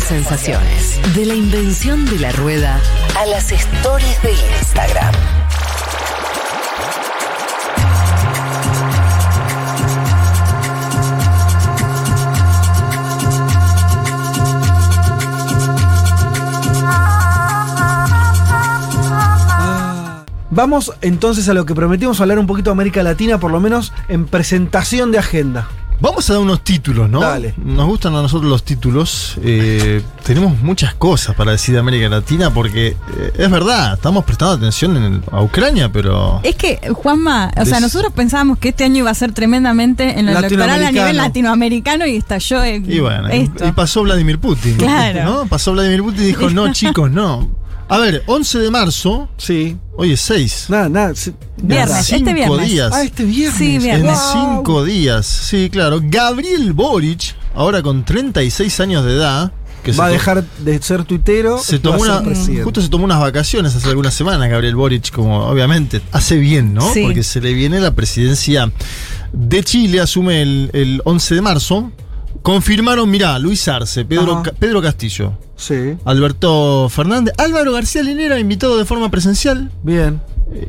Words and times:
de 0.00 0.06
sensaciones. 0.06 1.00
De 1.14 1.26
la 1.26 1.34
invención 1.34 2.04
de 2.06 2.18
la 2.18 2.32
rueda 2.32 2.80
a 3.18 3.26
las 3.26 3.50
stories 3.52 4.22
de 4.22 4.32
Instagram. 4.32 5.14
Vamos 20.50 20.92
entonces 21.00 21.48
a 21.48 21.54
lo 21.54 21.64
que 21.64 21.74
prometimos 21.74 22.20
hablar 22.20 22.38
un 22.38 22.46
poquito 22.46 22.70
de 22.70 22.72
América 22.72 23.02
Latina, 23.02 23.38
por 23.38 23.50
lo 23.50 23.60
menos 23.60 23.92
en 24.08 24.26
presentación 24.26 25.10
de 25.12 25.18
agenda. 25.18 25.68
Vamos 26.00 26.28
a 26.30 26.32
dar 26.32 26.42
unos 26.42 26.64
títulos, 26.64 27.10
¿no? 27.10 27.20
Dale. 27.20 27.54
Nos 27.62 27.86
gustan 27.86 28.14
a 28.14 28.22
nosotros 28.22 28.50
los 28.50 28.62
títulos. 28.64 29.36
Eh, 29.42 30.02
tenemos 30.24 30.58
muchas 30.62 30.94
cosas 30.94 31.34
para 31.36 31.52
decir 31.52 31.74
de 31.74 31.80
América 31.80 32.08
Latina 32.08 32.50
porque 32.52 32.88
eh, 32.88 33.32
es 33.36 33.50
verdad, 33.50 33.94
estamos 33.94 34.24
prestando 34.24 34.54
atención 34.54 34.96
en- 34.96 35.22
a 35.30 35.42
Ucrania, 35.42 35.90
pero... 35.92 36.40
Es 36.42 36.56
que, 36.56 36.80
Juanma, 36.94 37.50
o 37.56 37.64
sea, 37.66 37.80
nosotros 37.80 38.12
pensábamos 38.14 38.58
que 38.58 38.70
este 38.70 38.84
año 38.84 38.98
iba 38.98 39.10
a 39.10 39.14
ser 39.14 39.32
tremendamente 39.32 40.18
en 40.18 40.26
lo 40.26 40.38
electoral 40.38 40.82
a 40.84 40.90
nivel 40.90 41.16
Latinoamericano. 41.18 42.06
y 42.06 42.16
estalló 42.16 42.64
en 42.64 42.90
Y 42.90 42.98
bueno, 43.00 43.28
y- 43.34 43.40
esto. 43.40 43.66
y 43.68 43.72
pasó 43.72 44.02
Vladimir 44.02 44.38
Putin. 44.38 44.76
Claro. 44.78 45.24
¿no? 45.24 45.46
Pasó 45.46 45.72
Vladimir 45.72 46.02
Putin 46.02 46.22
y 46.22 46.26
dijo, 46.26 46.48
no, 46.50 46.72
chicos, 46.72 47.10
no. 47.10 47.48
A 47.90 47.98
ver, 47.98 48.22
11 48.26 48.58
de 48.60 48.70
marzo, 48.70 49.28
Sí. 49.36 49.76
hoy 49.96 50.12
es 50.12 50.20
6. 50.20 50.66
Nada, 50.68 50.88
nada. 50.88 51.14
sí, 51.14 51.34
Viernes, 51.56 51.98
este 51.98 52.16
Cinco 52.18 52.32
viernes. 52.34 52.70
días. 52.70 52.90
Ah, 52.94 53.02
este 53.02 53.24
viernes. 53.24 53.58
Sí, 53.58 53.74
En 53.76 53.82
viernes. 53.82 54.18
Wow. 54.34 54.54
cinco 54.56 54.84
días, 54.84 55.26
sí, 55.26 55.68
claro. 55.70 56.00
Gabriel 56.02 56.72
Boric, 56.72 57.34
ahora 57.54 57.82
con 57.82 58.04
36 58.04 58.78
años 58.80 59.04
de 59.04 59.14
edad, 59.14 59.52
que 59.82 59.90
Va 59.92 60.04
a 60.04 60.08
to- 60.08 60.12
dejar 60.12 60.44
de 60.58 60.80
ser 60.80 61.04
tuitero. 61.04 61.58
se 61.58 61.78
tomó 61.80 61.96
a 62.04 62.06
ser 62.06 62.10
una, 62.10 62.22
presidente. 62.22 62.62
justo 62.62 62.80
se 62.80 62.88
tomó 62.90 63.04
unas 63.06 63.18
vacaciones 63.20 63.74
hace 63.74 63.88
algunas 63.88 64.14
semanas, 64.14 64.48
Gabriel 64.48 64.76
Boric, 64.76 65.10
como 65.10 65.46
obviamente 65.46 66.00
hace 66.12 66.36
bien, 66.36 66.72
¿no? 66.74 66.92
Sí. 66.94 67.02
Porque 67.02 67.24
se 67.24 67.40
le 67.40 67.54
viene 67.54 67.80
la 67.80 67.94
presidencia 67.94 68.70
de 69.32 69.64
Chile, 69.64 70.00
asume 70.00 70.42
el, 70.42 70.70
el 70.74 71.02
11 71.04 71.34
de 71.34 71.40
marzo. 71.42 71.90
Confirmaron, 72.42 73.10
mirá, 73.10 73.38
Luis 73.38 73.66
Arce, 73.68 74.04
Pedro, 74.04 74.38
Ajá. 74.38 74.52
Pedro 74.58 74.80
Castillo, 74.80 75.32
Sí, 75.56 75.94
Alberto 76.04 76.88
Fernández, 76.88 77.34
Álvaro 77.36 77.72
García 77.72 78.02
Linera, 78.02 78.38
invitado 78.38 78.78
de 78.78 78.84
forma 78.84 79.10
presencial. 79.10 79.70
bien. 79.82 80.20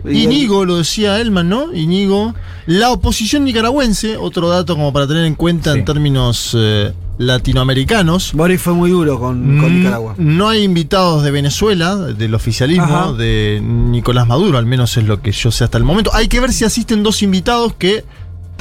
Y- 0.08 0.26
Inigo, 0.26 0.64
lo 0.64 0.78
decía 0.78 1.20
Elman, 1.20 1.50
¿no? 1.50 1.74
Inigo. 1.74 2.36
La 2.68 2.92
oposición 2.92 3.44
nicaragüense, 3.46 4.16
otro 4.16 4.48
dato 4.48 4.76
como 4.76 4.94
para 4.94 5.08
tener 5.08 5.26
en 5.26 5.34
cuenta 5.34 5.74
en 5.74 5.84
términos 5.86 6.56
eh, 6.56 6.94
latinoamericanos. 7.18 8.34
Boris 8.34 8.62
fue 8.62 8.74
muy 8.74 8.92
duro 8.92 9.20
con, 9.20 9.58
con 9.60 9.72
Mm, 9.74 9.78
Nicaragua. 9.80 10.16
No 10.20 10.50
hay 10.50 10.64
invitados 10.64 11.24
de 11.24 11.32
Venezuela, 11.32 11.96
del 11.96 12.36
oficialismo, 12.36 12.84
Ajá. 12.86 13.14
de 13.14 13.60
Nicolás 13.64 14.28
Maduro, 14.28 14.58
al 14.60 14.66
menos 14.68 14.96
es 14.98 15.06
lo 15.06 15.20
que 15.22 15.32
yo 15.32 15.50
sé 15.52 15.64
hasta 15.64 15.78
el 15.80 15.84
momento. 15.84 16.12
Hay 16.14 16.28
que 16.28 16.40
ver 16.40 16.54
si 16.54 16.64
asisten 16.64 17.02
dos 17.02 17.24
invitados 17.24 17.74
que 17.74 18.06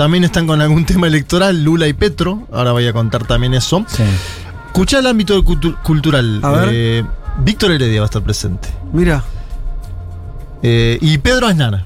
también 0.01 0.25
están 0.25 0.47
con 0.47 0.63
algún 0.63 0.87
tema 0.87 1.09
electoral, 1.09 1.63
Lula 1.63 1.87
y 1.87 1.93
Petro. 1.93 2.49
Ahora 2.51 2.73
voy 2.73 2.87
a 2.87 2.93
contar 2.95 3.27
también 3.27 3.53
eso. 3.53 3.85
Escuchá 4.69 5.01
el 5.01 5.07
ámbito 5.07 5.39
cultu- 5.45 5.77
cultural. 5.83 6.41
A 6.43 6.51
ver. 6.53 6.69
Eh, 6.73 7.05
Víctor 7.45 7.73
Heredia 7.73 8.01
va 8.01 8.05
a 8.05 8.07
estar 8.07 8.23
presente. 8.23 8.71
Mira, 8.95 9.23
Eh, 10.63 10.97
y 11.03 11.19
Pedro 11.19 11.47
Aznar. 11.49 11.85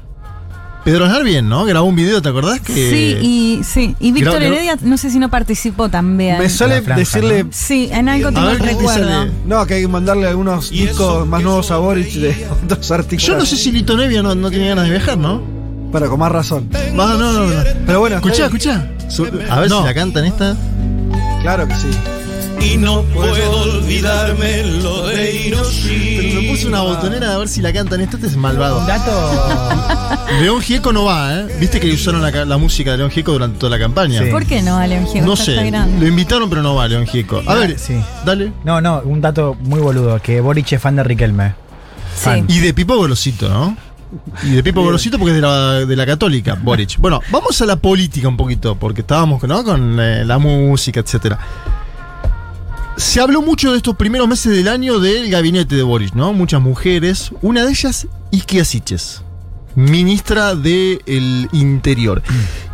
Pedro 0.84 1.06
Aznar 1.06 1.24
bien, 1.24 1.48
¿no? 1.48 1.64
Grabó 1.64 1.86
un 1.88 1.96
video, 1.96 2.22
¿te 2.22 2.28
acordás? 2.28 2.60
Que 2.60 2.72
Sí, 2.72 3.16
y 3.20 3.64
sí. 3.64 3.96
Y 3.98 4.12
Víctor 4.12 4.40
Heredia, 4.40 4.76
no 4.82 4.96
sé 4.96 5.10
si 5.10 5.18
no 5.18 5.28
participó 5.28 5.88
también. 5.88 6.38
me 6.38 6.48
sale 6.48 6.82
franja, 6.82 7.00
decirle. 7.00 7.46
Sí, 7.50 7.88
en 7.90 8.08
algo 8.08 8.30
tengo 8.30 8.48
el 8.50 8.60
recuerdo. 8.60 9.26
No, 9.44 9.66
que 9.66 9.74
hay 9.74 9.82
que 9.82 9.88
mandarle 9.88 10.28
algunos 10.28 10.70
discos 10.70 11.26
más 11.26 11.42
nuevos 11.42 11.68
a 11.72 11.78
Boric 11.78 12.12
de 12.12 12.46
otros 12.64 12.90
artistas. 12.92 13.26
Yo 13.26 13.36
no 13.36 13.44
sé 13.44 13.56
si 13.56 13.72
Lito 13.72 13.96
Nevia 13.96 14.22
no, 14.22 14.36
no 14.36 14.50
tiene 14.50 14.68
ganas 14.68 14.84
de 14.84 14.90
viajar, 14.92 15.18
¿no? 15.18 15.53
Para 15.94 16.08
con 16.08 16.18
más 16.18 16.32
razón. 16.32 16.68
No, 16.92 17.06
no, 17.16 17.32
no. 17.32 17.46
no. 17.46 17.62
Pero 17.86 18.00
bueno, 18.00 18.16
Escuchá, 18.16 18.46
escuchá. 18.46 18.84
Su- 19.08 19.26
A 19.48 19.60
ver 19.60 19.70
No. 19.70 19.78
si 19.82 19.84
la 19.84 19.94
cantan 19.94 20.24
esta. 20.24 20.56
Claro 21.40 21.68
que 21.68 21.74
sí. 21.76 21.88
y 22.60 22.76
no 22.78 23.02
puedo 23.02 23.60
olvidarme 23.62 24.64
lo 24.82 25.06
de 25.06 25.32
Hiroshima. 25.32 26.16
Pero 26.20 26.40
me 26.42 26.48
puse 26.48 26.66
una 26.66 26.80
botonera 26.80 27.34
a 27.34 27.38
ver 27.38 27.46
si 27.48 27.60
la 27.62 27.72
cantan 27.72 28.00
esta. 28.00 28.16
Este 28.16 28.26
es 28.26 28.36
malvado. 28.36 28.80
Un 28.80 28.86
dato. 28.88 30.18
León 30.40 30.60
Gieco 30.62 30.92
no 30.92 31.04
va, 31.04 31.32
¿eh? 31.40 31.46
Viste 31.60 31.78
que 31.78 31.92
usaron 31.92 32.22
la, 32.22 32.32
ca- 32.32 32.44
la 32.44 32.56
música 32.56 32.90
de 32.90 32.96
León 32.98 33.10
Gieco 33.12 33.30
durante 33.32 33.58
toda 33.58 33.70
la 33.70 33.78
campaña. 33.78 34.20
Sí. 34.20 34.30
¿Por 34.30 34.46
qué 34.46 34.62
no, 34.62 34.84
León 34.84 35.06
Gieco? 35.06 35.26
No 35.26 35.34
Está- 35.34 35.44
sé. 35.44 35.52
está 35.52 35.64
grande. 35.66 36.00
Lo 36.00 36.06
invitaron, 36.08 36.48
pero 36.50 36.60
no 36.62 36.74
va 36.74 36.88
León 36.88 37.06
Gieco. 37.06 37.40
A 37.46 37.52
Ah, 37.52 37.54
ver, 37.54 37.78
sí. 37.78 37.94
dale. 38.24 38.52
No, 38.64 38.80
no, 38.80 39.00
un 39.04 39.20
dato 39.20 39.56
muy 39.60 39.78
boludo, 39.78 40.20
que 40.20 40.40
Boric 40.40 40.72
es 40.72 40.80
fan 40.82 40.96
de 40.96 41.04
Riquelme. 41.04 41.54
Sí. 42.16 42.24
Fan. 42.24 42.46
Y 42.48 42.58
de 42.60 42.74
Pipo 42.74 42.96
Golosito, 42.96 43.48
¿no? 43.48 43.76
Y 44.42 44.50
de 44.50 44.62
Pipo 44.62 44.82
Golosito 44.82 45.18
porque 45.18 45.32
es 45.32 45.36
de 45.36 45.42
la, 45.42 45.84
de 45.84 45.96
la 45.96 46.06
católica, 46.06 46.58
Boric. 46.60 46.98
Bueno, 47.04 47.20
vamos 47.30 47.60
a 47.60 47.66
la 47.66 47.76
política 47.76 48.28
un 48.28 48.36
poquito, 48.36 48.76
porque 48.76 49.02
estábamos 49.02 49.42
¿no? 49.42 49.64
con 49.64 49.98
eh, 50.00 50.24
la 50.24 50.38
música, 50.38 51.00
etcétera. 51.00 51.38
Se 52.96 53.20
habló 53.20 53.42
mucho 53.42 53.72
de 53.72 53.78
estos 53.78 53.96
primeros 53.96 54.28
meses 54.28 54.56
del 54.56 54.68
año 54.68 55.00
del 55.00 55.28
gabinete 55.28 55.74
de 55.74 55.82
Boric, 55.82 56.14
¿no? 56.14 56.32
Muchas 56.32 56.60
mujeres. 56.60 57.32
Una 57.42 57.64
de 57.64 57.70
ellas, 57.70 58.06
Isquia 58.30 58.64
Siches, 58.64 59.22
ministra 59.74 60.54
del 60.54 61.48
Interior. 61.52 62.22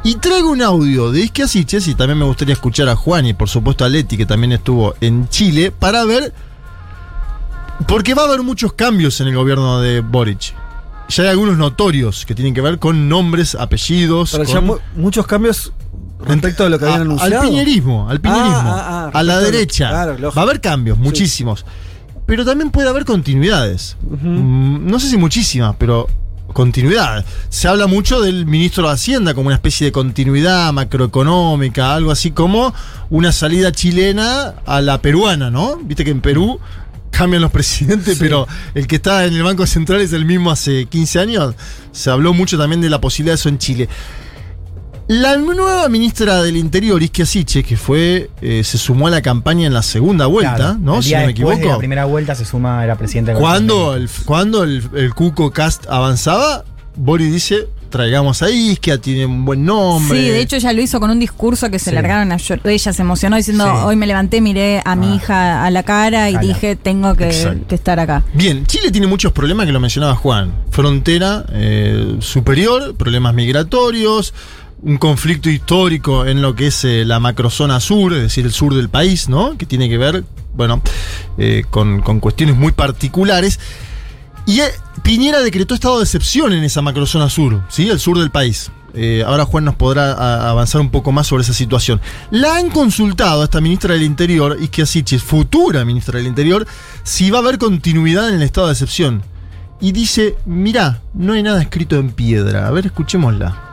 Y 0.05 0.17
traigo 0.17 0.51
un 0.51 0.61
audio 0.61 1.11
de 1.11 1.31
Siches, 1.47 1.89
y 1.89 1.95
también 1.95 2.19
me 2.19 2.27
gustaría 2.27 2.53
escuchar 2.53 2.89
a 2.91 2.97
Juan 2.97 3.27
y 3.27 3.33
por 3.33 3.49
supuesto 3.49 3.85
a 3.85 3.89
Leti, 3.89 4.19
que 4.19 4.27
también 4.27 4.53
estuvo 4.53 4.95
en 5.01 5.29
Chile, 5.31 5.73
para 5.73 6.05
ver 6.05 6.35
porque 7.87 8.15
va 8.15 8.23
a 8.23 8.27
haber 8.27 8.43
muchos 8.43 8.73
cambios 8.73 9.21
en 9.21 9.29
el 9.29 9.35
gobierno 9.35 9.81
de 9.81 10.01
Boric. 10.01 10.55
Ya 11.11 11.25
hay 11.25 11.29
algunos 11.31 11.57
notorios 11.59 12.25
que 12.27 12.35
tienen 12.35 12.55
que 12.55 12.61
ver 12.61 12.79
con 12.79 13.09
nombres, 13.09 13.55
apellidos. 13.55 14.33
Pero 14.33 14.45
con- 14.45 14.55
ya 14.55 14.61
mu- 14.61 14.79
muchos 14.97 15.27
cambios 15.27 15.73
respecto 16.25 16.65
de 16.65 16.71
lo 16.71 16.79
que 16.79 16.85
habían 16.87 17.01
a- 17.01 17.05
anunciado. 17.05 17.41
Al 17.43 17.49
piñerismo, 17.49 18.09
al 18.09 18.21
piñerismo. 18.21 18.51
Ah, 18.55 18.85
ah, 19.07 19.11
ah, 19.15 19.19
a 19.19 19.23
la 19.23 19.39
derecha. 19.41 19.89
claro, 19.91 20.17
va 20.33 20.41
a 20.43 20.45
haber 20.45 20.61
cambios, 20.61 20.99
muchísimos. 20.99 21.65
Pero 22.27 22.45
también 22.45 22.71
puede 22.71 22.89
haber 22.89 23.05
continuidades. 23.05 23.97
Mm, 24.09 24.87
No 24.89 25.01
sé 25.01 25.09
si 25.09 25.17
muchísimas, 25.17 25.75
pero 25.79 26.07
continuidad. 26.53 27.25
Se 27.49 27.69
habla 27.69 27.87
mucho 27.87 28.21
del 28.21 28.45
ministro 28.47 28.87
de 28.89 28.93
Hacienda 28.95 29.35
como 29.35 29.47
una 29.49 29.55
especie 29.57 29.87
de 29.87 29.93
continuidad 29.93 30.73
macroeconómica, 30.73 31.95
algo 31.95 32.11
así 32.11 32.31
como 32.33 32.73
una 33.09 33.33
salida 33.33 33.73
chilena 33.73 34.55
a 34.67 34.81
la 34.81 34.99
peruana, 35.01 35.51
¿no? 35.51 35.77
Viste 35.83 36.05
que 36.05 36.11
en 36.11 36.21
Perú 36.21 36.59
cambian 37.11 37.43
los 37.43 37.51
presidentes, 37.51 38.17
pero 38.19 38.47
el 38.75 38.87
que 38.87 38.97
está 38.97 39.25
en 39.27 39.35
el 39.35 39.43
Banco 39.43 39.67
Central 39.67 40.01
es 40.01 40.13
el 40.13 40.25
mismo 40.25 40.51
hace 40.51 40.87
15 40.87 41.19
años. 41.19 41.55
Se 41.93 42.11
habló 42.11 42.33
mucho 42.33 42.57
también 42.59 42.81
de 42.81 42.91
la 42.91 43.01
posibilidad 43.01 43.33
de 43.35 43.41
eso 43.41 43.49
en 43.49 43.59
Chile. 43.59 43.89
La 45.09 45.37
nueva 45.37 45.89
ministra 45.89 46.41
del 46.41 46.57
Interior, 46.57 47.03
Isquia 47.03 47.27
Siche, 47.27 47.65
que 47.65 47.77
fue, 47.77 48.31
eh, 48.41 48.63
se 48.63 48.79
sumó 48.79 49.09
a 49.09 49.11
la 49.11 49.21
campaña 49.23 49.67
en 49.67 49.75
la 49.75 49.83
segunda 49.83 50.27
vuelta, 50.27 50.55
Claro, 50.55 50.79
¿no? 50.79 51.03
Si 51.03 51.11
no 51.13 51.19
me 51.19 51.27
después 51.27 51.49
de 51.49 51.53
equivoco. 51.55 51.73
la 51.73 51.79
primera 51.79 52.05
vuelta 52.05 52.37
se 52.37 52.45
suma 52.45 52.87
la 52.87 52.95
presidenta. 52.97 53.35
Cuando 53.35 53.97
el, 53.97 54.09
cuando 54.25 54.63
el, 54.63 54.89
el 54.95 55.13
Cuco 55.13 55.51
Cast 55.51 55.87
avanzaba, 55.89 56.65
Boris 56.95 57.33
dice, 57.33 57.67
traigamos 57.91 58.43
a 58.43 58.51
Isquia, 58.51 59.01
tiene 59.01 59.27
un 59.27 59.45
buen 59.45 59.65
nombre. 59.65 60.19
Sí, 60.19 60.29
de 60.29 60.41
hecho 60.41 60.57
ella 60.57 60.73
lo 60.73 60.81
hizo 60.81 61.01
con 61.01 61.11
un 61.11 61.19
discurso 61.19 61.71
que 61.71 61.79
se 61.79 61.91
Sí. 61.91 61.95
largaron 61.95 62.33
a 62.33 62.37
llorar. 62.37 62.67
Ella 62.69 62.93
se 62.93 63.03
emocionó 63.03 63.37
diciendo, 63.37 63.65
Sí. 63.65 63.71
hoy 63.85 63.97
me 63.97 64.07
levanté, 64.07 64.41
miré 64.41 64.81
a 64.85 64.97
mi 64.97 65.09
Ah. 65.09 65.15
hija 65.17 65.65
a 65.67 65.71
la 65.71 65.83
cara 65.83 66.31
y 66.31 66.35
Ala. 66.37 66.41
dije, 66.47 66.77
tengo 66.77 67.15
que, 67.15 67.29
estar 67.71 68.01
acá. 68.01 68.23
Bien, 68.33 68.65
Chile 68.67 68.91
tiene 68.91 69.07
muchos 69.07 69.33
problemas 69.33 69.67
que 69.67 69.73
lo 69.73 69.81
mencionaba 69.81 70.15
Juan. 70.15 70.53
Frontera 70.71 71.45
eh, 71.53 72.17
superior, 72.21 72.95
problemas 72.97 73.35
migratorios, 73.35 74.33
un 74.83 74.97
conflicto 74.97 75.51
histórico 75.51 76.25
en 76.27 76.41
lo 76.41 76.55
que 76.55 76.69
es 76.69 76.85
eh, 76.85 77.05
la 77.05 77.21
macrozona 77.21 77.81
sur, 77.81 78.15
es 78.15 78.23
decir, 78.23 78.47
el 78.47 78.53
sur 78.53 78.75
del 78.75 78.89
país, 78.89 79.29
¿no? 79.29 79.59
Que 79.59 79.67
tiene 79.67 79.89
que 79.89 79.99
ver, 79.99 80.25
bueno, 80.55 80.81
eh, 81.39 81.65
con, 81.71 82.01
con 82.01 82.21
cuestiones 82.21 82.57
muy 82.57 82.73
particulares. 82.73 83.59
Y 84.47 84.61
eh, 84.61 84.71
Piñera 85.03 85.41
decretó 85.41 85.75
estado 85.75 85.99
de 85.99 86.05
excepción 86.05 86.53
en 86.53 86.65
esa 86.65 86.83
macrozona 86.83 87.29
sur, 87.29 87.63
¿sí? 87.69 87.89
El 87.89 88.01
sur 88.01 88.19
del 88.19 88.31
país. 88.31 88.71
Eh, 88.93 89.23
ahora 89.25 89.45
Juan 89.45 89.65
nos 89.65 89.77
podrá 89.77 90.49
avanzar 90.51 90.81
un 90.81 90.91
poco 90.91 91.13
más 91.13 91.27
sobre 91.27 91.43
esa 91.43 91.53
situación. 91.53 92.01
La 92.31 92.57
han 92.57 92.71
consultado 92.71 93.43
a 93.43 93.45
esta 93.45 93.61
ministra 93.61 93.95
del 93.95 94.03
Interior, 94.03 94.57
Isquia 94.61 94.87
Siches, 94.87 95.23
futura 95.23 95.85
ministra 95.85 96.19
del 96.19 96.27
Interior, 96.27 96.67
si 97.03 97.31
va 97.31 97.39
a 97.39 97.43
haber 97.43 97.59
continuidad 97.59 98.29
en 98.29 98.37
el 98.37 98.43
estado 98.43 98.67
de 98.67 98.73
excepción. 98.73 99.23
Y 99.81 99.93
dice, 99.93 100.37
mirá, 100.45 101.01
no 101.15 101.33
hay 101.33 101.43
nada 101.43 101.63
escrito 101.63 101.97
en 101.97 102.11
piedra. 102.11 102.67
A 102.67 102.71
ver, 102.71 102.87
escuchémosla. 102.87 103.71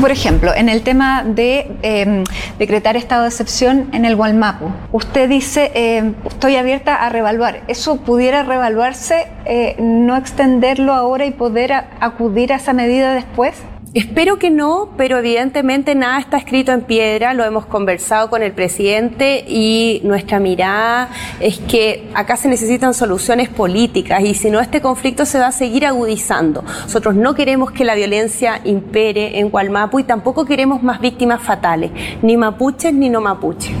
Por 0.00 0.12
ejemplo, 0.12 0.54
en 0.54 0.68
el 0.68 0.82
tema 0.82 1.24
de 1.24 1.72
eh, 1.82 2.24
decretar 2.58 2.96
estado 2.96 3.22
de 3.22 3.28
excepción 3.28 3.88
en 3.92 4.04
el 4.04 4.14
Gualmapu, 4.14 4.70
usted 4.92 5.28
dice, 5.28 5.72
eh, 5.74 6.14
estoy 6.24 6.56
abierta 6.56 6.94
a 6.94 7.08
revaluar. 7.08 7.62
¿Eso 7.66 7.96
pudiera 7.96 8.44
revaluarse, 8.44 9.26
eh, 9.44 9.74
no 9.80 10.16
extenderlo 10.16 10.94
ahora 10.94 11.26
y 11.26 11.32
poder 11.32 11.72
acudir 11.72 12.52
a 12.52 12.56
esa 12.56 12.72
medida 12.72 13.12
después? 13.12 13.54
Espero 13.98 14.38
que 14.38 14.48
no, 14.48 14.90
pero 14.96 15.18
evidentemente 15.18 15.96
nada 15.96 16.20
está 16.20 16.36
escrito 16.36 16.70
en 16.70 16.82
piedra, 16.82 17.34
lo 17.34 17.44
hemos 17.44 17.66
conversado 17.66 18.30
con 18.30 18.44
el 18.44 18.52
presidente 18.52 19.44
y 19.48 20.00
nuestra 20.04 20.38
mirada 20.38 21.10
es 21.40 21.58
que 21.58 22.08
acá 22.14 22.36
se 22.36 22.46
necesitan 22.46 22.94
soluciones 22.94 23.48
políticas 23.48 24.22
y 24.22 24.34
si 24.34 24.52
no 24.52 24.60
este 24.60 24.80
conflicto 24.80 25.26
se 25.26 25.40
va 25.40 25.48
a 25.48 25.52
seguir 25.52 25.84
agudizando. 25.84 26.62
Nosotros 26.62 27.16
no 27.16 27.34
queremos 27.34 27.72
que 27.72 27.84
la 27.84 27.96
violencia 27.96 28.60
impere 28.62 29.40
en 29.40 29.50
Gualmapu 29.50 29.98
y 29.98 30.04
tampoco 30.04 30.44
queremos 30.44 30.80
más 30.80 31.00
víctimas 31.00 31.42
fatales, 31.42 31.90
ni 32.22 32.36
mapuches 32.36 32.94
ni 32.94 33.08
no 33.08 33.20
mapuches. 33.20 33.72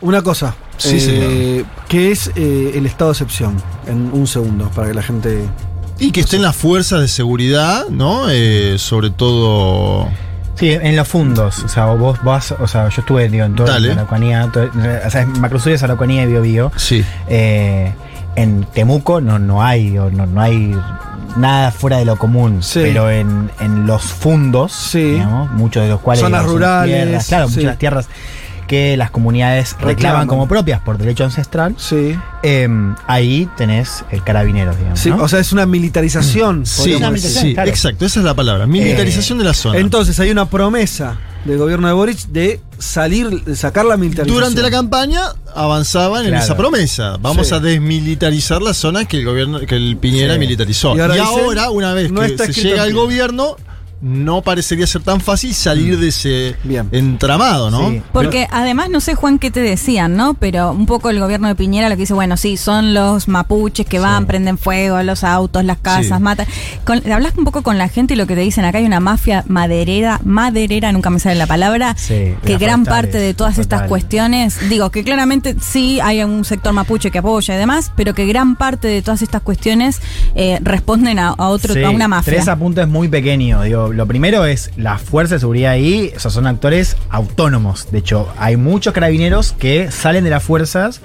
Una 0.00 0.22
cosa, 0.22 0.56
Sí, 0.76 0.98
eh, 1.08 1.64
que 1.88 2.10
es 2.10 2.32
eh, 2.34 2.72
el 2.74 2.84
estado 2.84 3.10
de 3.10 3.12
excepción, 3.12 3.56
en 3.86 4.10
un 4.12 4.26
segundo, 4.26 4.68
para 4.74 4.88
que 4.88 4.94
la 4.94 5.02
gente... 5.02 5.48
Y 5.98 6.10
que 6.12 6.20
estén 6.20 6.42
las 6.42 6.54
fuerzas 6.56 7.00
de 7.00 7.08
seguridad, 7.08 7.88
¿no? 7.88 8.28
Eh, 8.30 8.76
sobre 8.78 9.10
todo. 9.10 10.08
Sí, 10.56 10.70
en 10.70 10.96
los 10.96 11.06
fundos. 11.08 11.62
O 11.64 11.68
sea, 11.68 11.86
vos 11.86 12.18
vas, 12.22 12.52
o 12.52 12.66
sea, 12.66 12.88
yo 12.88 13.00
estuve 13.02 13.28
digo, 13.28 13.44
en 13.44 13.54
toda 13.54 13.72
Dale. 13.74 13.88
la 13.88 13.94
Araucanía, 13.94 14.48
todo- 14.52 14.70
o 15.06 15.10
sea, 15.10 15.22
en 15.22 15.38
Macrosur 15.40 15.72
es 15.72 15.82
Araucanía 15.82 16.22
y 16.22 16.26
Bio 16.26 16.42
Bio. 16.42 16.72
Sí. 16.76 17.04
Eh, 17.28 17.92
en 18.36 18.64
Temuco 18.64 19.20
no, 19.20 19.38
no 19.38 19.62
hay, 19.62 19.90
no, 19.90 20.26
no 20.26 20.40
hay 20.40 20.74
nada 21.36 21.70
fuera 21.72 21.98
de 21.98 22.04
lo 22.06 22.16
común. 22.16 22.62
Sí. 22.62 22.80
Pero 22.82 23.10
en, 23.10 23.50
en 23.60 23.86
los 23.86 24.02
fundos, 24.02 24.72
Sí. 24.72 25.02
digamos, 25.02 25.50
muchos 25.52 25.82
de 25.82 25.90
los 25.90 26.00
cuales 26.00 26.22
Zonas 26.22 26.44
rurales, 26.46 27.04
tierras, 27.04 27.26
claro, 27.28 27.44
sí. 27.48 27.50
muchas 27.50 27.62
de 27.62 27.68
las 27.68 27.78
tierras 27.78 28.08
que 28.66 28.96
las 28.96 29.10
comunidades 29.10 29.72
reclaman, 29.72 29.96
Reclaman. 29.96 30.26
como 30.28 30.48
propias 30.48 30.80
por 30.80 30.98
derecho 30.98 31.24
ancestral, 31.24 31.74
Sí. 31.78 32.16
eh, 32.42 32.68
ahí 33.06 33.48
tenés 33.56 34.04
el 34.10 34.22
carabineros, 34.22 34.76
digamos. 34.76 34.98
Sí, 35.00 35.10
¿no? 35.10 35.22
o 35.22 35.28
sea, 35.28 35.38
es 35.40 35.52
una 35.52 35.66
militarización. 35.66 36.66
Sí, 36.66 36.94
una 36.94 37.16
sí, 37.16 37.54
claro. 37.54 37.68
exacto, 37.70 38.04
esa 38.06 38.20
es 38.20 38.24
la 38.24 38.34
palabra. 38.34 38.66
Militarización 38.66 39.38
de 39.38 39.44
la 39.44 39.54
zona. 39.54 39.78
Entonces 39.78 40.18
hay 40.20 40.30
una 40.30 40.46
promesa 40.48 41.18
del 41.44 41.58
gobierno 41.58 41.86
de 41.86 41.94
Boric 41.94 42.18
de 42.28 42.60
salir, 42.78 43.44
de 43.44 43.54
sacar 43.56 43.84
la 43.84 43.96
militarización. 43.96 44.34
Durante 44.42 44.62
la 44.62 44.70
campaña 44.70 45.20
avanzaban 45.54 46.26
en 46.26 46.34
esa 46.34 46.56
promesa. 46.56 47.16
Vamos 47.20 47.48
Sí. 47.48 47.54
a 47.54 47.60
desmilitarizar 47.60 48.60
las 48.62 48.76
zonas 48.76 49.06
que 49.06 49.18
el 49.18 49.24
gobierno, 49.24 49.60
que 49.60 49.76
el 49.76 49.96
Piñera 49.96 50.34
Sí. 50.34 50.40
militarizó. 50.40 50.94
Y 50.94 50.98
Y 50.98 51.00
ahora 51.00 51.14
dicen, 51.14 51.30
una 51.72 51.92
vez 51.94 52.10
no 52.10 52.20
que 52.22 52.52
se 52.52 52.62
llega 52.62 52.82
al 52.82 52.92
gobierno, 52.92 53.56
no 54.00 54.42
parecería 54.42 54.86
ser 54.86 55.02
tan 55.02 55.20
fácil 55.20 55.54
salir 55.54 55.98
de 55.98 56.08
ese 56.08 56.54
Bien. 56.64 56.88
entramado, 56.92 57.70
¿no? 57.70 57.88
Sí. 57.90 58.02
Porque 58.12 58.46
además, 58.50 58.90
no 58.90 59.00
sé, 59.00 59.14
Juan, 59.14 59.38
qué 59.38 59.50
te 59.50 59.60
decían, 59.60 60.16
¿no? 60.16 60.34
Pero 60.34 60.70
un 60.72 60.84
poco 60.86 61.08
el 61.10 61.18
gobierno 61.18 61.48
de 61.48 61.54
Piñera 61.54 61.88
lo 61.88 61.94
que 61.96 62.00
dice, 62.02 62.12
bueno, 62.14 62.36
sí, 62.36 62.56
son 62.56 62.92
los 62.92 63.26
mapuches 63.28 63.86
que 63.86 63.98
van, 63.98 64.26
prenden 64.26 64.58
fuego, 64.58 65.02
los 65.02 65.24
autos, 65.24 65.64
las 65.64 65.78
casas, 65.78 66.18
Sí. 66.18 66.22
matan. 66.22 66.46
Con- 66.84 67.10
hablas 67.10 67.32
un 67.38 67.44
poco 67.44 67.62
con 67.62 67.78
la 67.78 67.88
gente 67.88 68.14
y 68.14 68.16
lo 68.16 68.26
que 68.26 68.34
te 68.34 68.42
dicen 68.42 68.64
acá 68.64 68.78
hay 68.78 68.84
una 68.84 69.00
mafia 69.00 69.44
maderera, 69.48 70.20
maderera, 70.24 70.92
nunca 70.92 71.08
me 71.10 71.18
sale 71.18 71.36
la 71.36 71.46
palabra, 71.46 71.94
Sí, 71.96 72.34
que 72.44 72.58
gran 72.58 72.84
parte 72.84 73.18
de 73.18 73.32
todas 73.34 73.58
estas 73.58 73.88
cuestiones, 73.88 74.58
digo, 74.68 74.90
que 74.90 75.04
claramente 75.04 75.56
sí 75.60 76.00
hay 76.00 76.22
un 76.22 76.44
sector 76.44 76.72
mapuche 76.72 77.10
que 77.10 77.18
apoya 77.18 77.54
y 77.54 77.58
demás, 77.58 77.92
pero 77.96 78.12
que 78.14 78.26
gran 78.26 78.56
parte 78.56 78.88
de 78.88 79.00
todas 79.02 79.22
estas 79.22 79.42
cuestiones 79.42 80.00
eh, 80.34 80.58
responden 80.62 81.18
a, 81.18 81.28
a 81.30 81.48
otro, 81.48 81.72
Sí, 81.72 81.82
a 81.82 81.90
una 81.90 82.08
mafia. 82.08 82.34
Tres 82.34 82.48
apuntes 82.48 82.86
muy 82.88 83.08
pequeños. 83.08 83.64
Digo, 83.64 83.85
lo 83.92 84.06
primero 84.06 84.44
es 84.44 84.70
la 84.76 84.98
fuerza 84.98 85.34
de 85.34 85.40
seguridad 85.40 85.72
ahí, 85.72 86.12
o 86.16 86.20
sea, 86.20 86.30
son 86.30 86.46
actores 86.46 86.96
autónomos. 87.10 87.88
De 87.90 87.98
hecho, 87.98 88.28
hay 88.38 88.56
muchos 88.56 88.92
carabineros 88.92 89.52
que 89.52 89.90
salen 89.90 90.24
de 90.24 90.30
las 90.30 90.42
fuerzas 90.42 91.00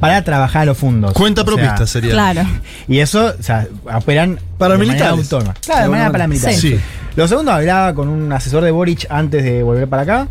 para 0.00 0.22
trabajar 0.24 0.62
a 0.62 0.64
los 0.66 0.78
fundos. 0.78 1.12
Cuenta 1.12 1.42
O 1.42 1.44
sea, 1.44 1.54
propista 1.54 1.86
sería. 1.86 2.12
Claro. 2.12 2.42
Y 2.88 2.98
eso, 2.98 3.34
o 3.38 3.42
sea, 3.42 3.66
operan 3.94 4.38
Paramilitares. 4.58 5.16
de 5.16 5.22
autónoma. 5.22 5.54
Claro, 5.64 5.82
de 5.82 5.88
manera 5.88 6.12
paramilitar. 6.12 6.54
Sí. 6.54 6.78
Lo 7.16 7.28
segundo, 7.28 7.52
hablaba 7.52 7.94
con 7.94 8.08
un 8.08 8.32
asesor 8.32 8.64
de 8.64 8.70
Boric 8.70 9.06
antes 9.10 9.44
de 9.44 9.62
volver 9.62 9.88
para 9.88 10.02
acá. 10.02 10.28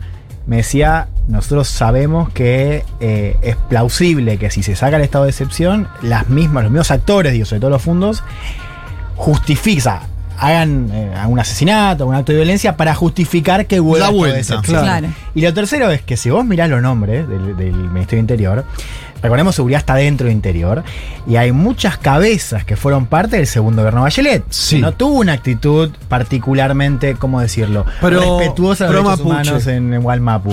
Me 0.48 0.58
decía, 0.58 1.08
nosotros 1.28 1.68
sabemos 1.68 2.30
que 2.32 2.84
eh, 3.00 3.38
es 3.44 3.56
plausible 3.56 4.38
que 4.38 4.50
si 4.50 4.64
se 4.64 4.76
saca 4.76 4.98
el 4.98 5.04
estado 5.04 5.26
de 5.26 5.30
excepción, 5.30 5.88
las 6.02 6.30
mismas, 6.30 6.64
los 6.64 6.72
mismos 6.72 6.90
actores, 6.92 7.32
digo, 7.34 7.46
sobre 7.46 7.60
todo 7.60 7.70
los 7.70 7.82
fundos, 7.82 8.24
justifica, 9.16 10.04
hagan 10.42 10.90
eh, 10.92 11.12
un 11.28 11.40
asesinato, 11.40 12.08
un 12.08 12.16
acto 12.16 12.32
de 12.32 12.40
violencia 12.40 12.76
para 12.76 12.96
justificar 12.96 13.68
que 13.68 13.80
vuelva 13.80 14.08
La 14.08 14.12
vuelta. 14.12 14.40
excepción. 14.40 14.82
Claro. 14.84 15.08
Y 15.36 15.42
lo 15.42 15.54
tercero 15.54 15.92
es 15.92 16.02
que 16.02 16.18
si 16.18 16.32
vos 16.32 16.44
mirás 16.44 16.68
los 16.70 16.82
nombres 16.82 17.28
del, 17.30 17.56
del 17.56 17.74
Ministerio 17.74 18.18
de 18.18 18.20
Interior, 18.20 18.66
recordemos 19.22 19.56
seguridad 19.56 19.80
está 19.80 19.96
dentro 19.96 20.28
de 20.28 20.34
Interior, 20.34 20.84
y 21.28 21.36
hay 21.36 21.52
muchas 21.52 21.98
cabezas 21.98 22.66
que 22.66 22.76
fueron 22.76 23.06
parte 23.06 23.38
del 23.38 23.48
segundo 23.48 23.82
gobierno 23.82 24.02
Bachelet. 24.02 24.44
Sí. 24.50 24.76
que 24.78 24.82
No 24.82 24.92
tuvo 24.94 25.20
una 25.20 25.34
actitud 25.34 25.90
particularmente, 26.10 27.16
¿cómo 27.16 27.40
decirlo? 27.42 27.86
Pero- 28.02 28.40
respetuosa 28.40 28.88
de 28.88 28.94
los 28.94 29.04
derechos 29.04 29.26
humanos 29.26 29.68
en. 29.68 30.02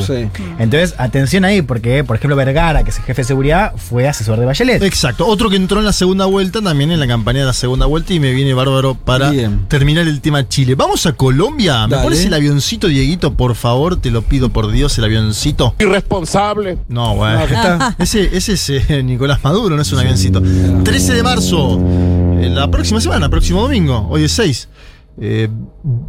Sí. 0.06 0.29
Entonces, 0.59 0.94
atención 0.99 1.44
ahí, 1.44 1.62
porque, 1.62 2.05
por 2.05 2.17
ejemplo, 2.17 2.37
Vergara, 2.37 2.82
que 2.85 2.91
es 2.91 2.99
el 2.99 3.05
jefe 3.05 3.23
de 3.23 3.26
seguridad, 3.29 3.73
fue 3.76 4.09
asesor 4.09 4.38
de 4.38 4.47
Bachelet. 4.47 4.82
Exacto. 4.82 5.26
Otro 5.26 5.49
que 5.50 5.56
entró 5.56 5.79
en 5.79 5.87
la 5.87 5.93
segunda 5.93 6.26
vuelta, 6.26 6.61
también 6.61 6.91
en 6.91 7.00
la 7.00 7.06
campaña 7.06 7.41
de 7.41 7.47
la 7.47 7.53
segunda 7.53 7.87
vuelta, 7.87 8.12
y 8.12 8.21
me 8.21 8.32
viene 8.32 8.55
bárbaro 8.55 8.94
para 8.94 9.31
Bien. 9.31 9.67
terminar 9.69 10.06
el 10.06 10.21
tema 10.21 10.49
Chile. 10.49 10.75
Vamos 10.75 11.06
a 11.06 11.12
Colombia. 11.12 11.87
¿Me 11.87 11.93
Dale. 11.97 12.05
pones 12.05 12.25
el 12.25 12.35
avioncito, 12.35 12.88
Dieguito, 12.88 13.35
por 13.35 13.55
favor? 13.55 14.00
Te 14.00 14.11
lo 14.11 14.23
pido 14.23 14.49
por 14.50 14.71
Dios, 14.71 14.97
el 14.99 15.05
avioncito. 15.05 15.75
Irresponsable. 15.79 16.79
No, 16.88 17.14
bueno. 17.17 17.41
No, 17.79 17.94
Ese, 17.99 18.37
ese 18.37 18.56
Nicolás 19.05 19.43
Maduro, 19.43 19.77
no 19.77 19.83
es 19.83 19.93
un 19.93 19.99
avioncito. 19.99 20.43
13 20.85 21.15
de 21.15 21.23
marzo, 21.23 21.81
la 22.41 22.71
próxima 22.71 23.01
semana, 23.01 23.29
próximo 23.29 23.63
domingo, 23.63 24.07
hoy 24.11 24.25
es 24.25 24.33
6. 24.33 24.69
Eh, 25.21 25.49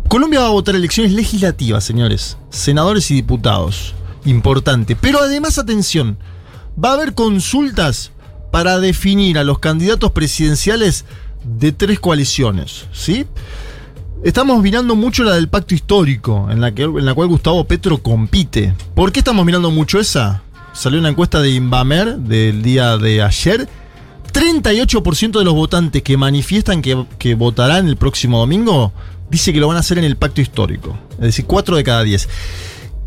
Colombia 0.07 0.41
va 0.41 0.47
a 0.47 0.51
votar 0.51 0.75
elecciones 0.75 1.13
legislativas, 1.13 1.83
señores. 1.83 2.37
Senadores 2.49 3.09
y 3.11 3.15
diputados. 3.15 3.95
Importante. 4.25 4.95
Pero 4.95 5.19
además, 5.21 5.57
atención, 5.57 6.17
va 6.83 6.91
a 6.91 6.93
haber 6.93 7.13
consultas 7.13 8.11
para 8.51 8.79
definir 8.79 9.37
a 9.37 9.43
los 9.43 9.59
candidatos 9.59 10.11
presidenciales 10.11 11.05
de 11.43 11.71
tres 11.71 11.99
coaliciones, 11.99 12.85
¿sí? 12.91 13.25
Estamos 14.23 14.61
mirando 14.61 14.95
mucho 14.95 15.23
la 15.23 15.35
del 15.35 15.47
pacto 15.47 15.73
histórico, 15.73 16.49
en 16.51 16.59
la, 16.59 16.73
que, 16.73 16.83
en 16.83 17.05
la 17.05 17.13
cual 17.13 17.29
Gustavo 17.29 17.63
Petro 17.63 17.99
compite. 17.99 18.73
¿Por 18.93 19.13
qué 19.13 19.19
estamos 19.19 19.45
mirando 19.45 19.71
mucho 19.71 19.99
esa? 19.99 20.43
Salió 20.79 20.97
una 20.99 21.09
encuesta 21.09 21.41
de 21.41 21.49
Inbamer 21.49 22.15
del 22.19 22.61
día 22.61 22.95
de 22.97 23.21
ayer. 23.21 23.67
38% 24.31 25.37
de 25.39 25.43
los 25.43 25.53
votantes 25.53 26.01
que 26.03 26.15
manifiestan 26.15 26.81
que, 26.81 27.05
que 27.17 27.35
votarán 27.35 27.89
el 27.89 27.97
próximo 27.97 28.39
domingo 28.39 28.93
dice 29.29 29.51
que 29.51 29.59
lo 29.59 29.67
van 29.67 29.75
a 29.75 29.81
hacer 29.81 29.97
en 29.97 30.05
el 30.05 30.15
pacto 30.15 30.39
histórico. 30.39 30.97
Es 31.13 31.19
decir, 31.25 31.43
4 31.45 31.75
de 31.75 31.83
cada 31.83 32.03
10. 32.03 32.29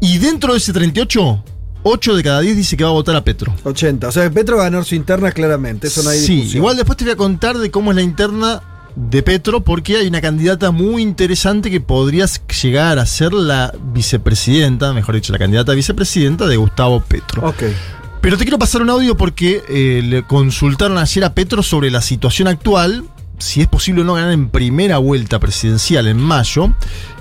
Y 0.00 0.18
dentro 0.18 0.52
de 0.52 0.58
ese 0.58 0.74
38, 0.74 1.42
8 1.84 2.14
de 2.16 2.22
cada 2.22 2.40
10 2.40 2.56
dice 2.58 2.76
que 2.76 2.84
va 2.84 2.90
a 2.90 2.92
votar 2.92 3.16
a 3.16 3.24
Petro. 3.24 3.54
80. 3.64 4.06
O 4.08 4.12
sea, 4.12 4.30
Petro 4.30 4.56
va 4.58 4.64
a 4.64 4.66
ganar 4.70 4.84
su 4.84 4.94
interna 4.94 5.32
claramente. 5.32 5.86
Eso 5.86 6.02
no 6.02 6.10
hay 6.10 6.18
Sí, 6.18 6.34
discusión. 6.34 6.56
igual 6.58 6.76
después 6.76 6.98
te 6.98 7.04
voy 7.04 7.14
a 7.14 7.16
contar 7.16 7.56
de 7.56 7.70
cómo 7.70 7.90
es 7.92 7.96
la 7.96 8.02
interna 8.02 8.60
de 8.96 9.22
Petro, 9.22 9.62
porque 9.62 9.96
hay 9.96 10.06
una 10.06 10.20
candidata 10.20 10.70
muy 10.70 11.02
interesante 11.02 11.70
que 11.70 11.80
podría 11.80 12.26
llegar 12.62 12.98
a 12.98 13.06
ser 13.06 13.32
la 13.32 13.74
vicepresidenta, 13.92 14.92
mejor 14.92 15.14
dicho, 15.14 15.32
la 15.32 15.38
candidata 15.38 15.72
a 15.72 15.74
vicepresidenta 15.74 16.46
de 16.46 16.56
Gustavo 16.56 17.00
Petro. 17.00 17.46
Ok. 17.46 17.64
Pero 18.20 18.38
te 18.38 18.44
quiero 18.44 18.58
pasar 18.58 18.82
un 18.82 18.90
audio 18.90 19.16
porque 19.16 19.64
eh, 19.68 20.00
le 20.04 20.22
consultaron 20.22 20.96
ayer 20.96 21.24
a 21.24 21.34
Petro 21.34 21.62
sobre 21.64 21.90
la 21.90 22.00
situación 22.00 22.46
actual, 22.46 23.04
si 23.42 23.60
es 23.60 23.66
posible 23.68 24.02
o 24.02 24.04
no 24.04 24.14
ganar 24.14 24.32
en 24.32 24.48
primera 24.48 24.98
vuelta 24.98 25.38
presidencial 25.38 26.06
en 26.06 26.18
mayo, 26.18 26.72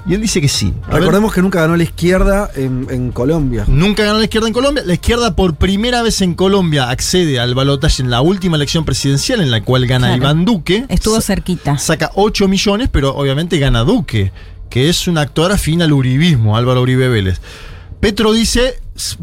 y 0.07 0.13
él 0.13 0.21
dice 0.21 0.41
que 0.41 0.47
sí. 0.47 0.73
A 0.87 0.91
ver, 0.93 0.99
Recordemos 1.01 1.33
que 1.33 1.41
nunca 1.41 1.61
ganó 1.61 1.75
la 1.75 1.83
izquierda 1.83 2.49
en, 2.55 2.87
en 2.89 3.11
Colombia. 3.11 3.65
Nunca 3.67 4.03
ganó 4.03 4.17
la 4.17 4.23
izquierda 4.23 4.47
en 4.47 4.53
Colombia. 4.53 4.83
La 4.85 4.93
izquierda 4.93 5.35
por 5.35 5.55
primera 5.55 6.01
vez 6.01 6.21
en 6.21 6.33
Colombia 6.33 6.89
accede 6.89 7.39
al 7.39 7.53
balotaje 7.55 8.01
en 8.01 8.09
la 8.09 8.21
última 8.21 8.55
elección 8.57 8.83
presidencial 8.85 9.41
en 9.41 9.51
la 9.51 9.63
cual 9.63 9.85
gana 9.85 10.07
Claro. 10.07 10.21
Iván 10.23 10.45
Duque. 10.45 10.85
Estuvo 10.89 11.15
Sa- 11.15 11.21
cerquita. 11.21 11.77
Saca 11.77 12.11
8 12.15 12.47
millones, 12.47 12.89
pero 12.91 13.15
obviamente 13.15 13.59
gana 13.59 13.83
Duque, 13.83 14.31
que 14.69 14.89
es 14.89 15.07
un 15.07 15.17
actor 15.17 15.51
afín 15.51 15.81
al 15.81 15.93
uribismo, 15.93 16.57
Álvaro 16.57 16.81
Uribe 16.81 17.07
Vélez. 17.09 17.39
Petro 17.99 18.33
dice, 18.33 18.79
"S- 18.95 19.17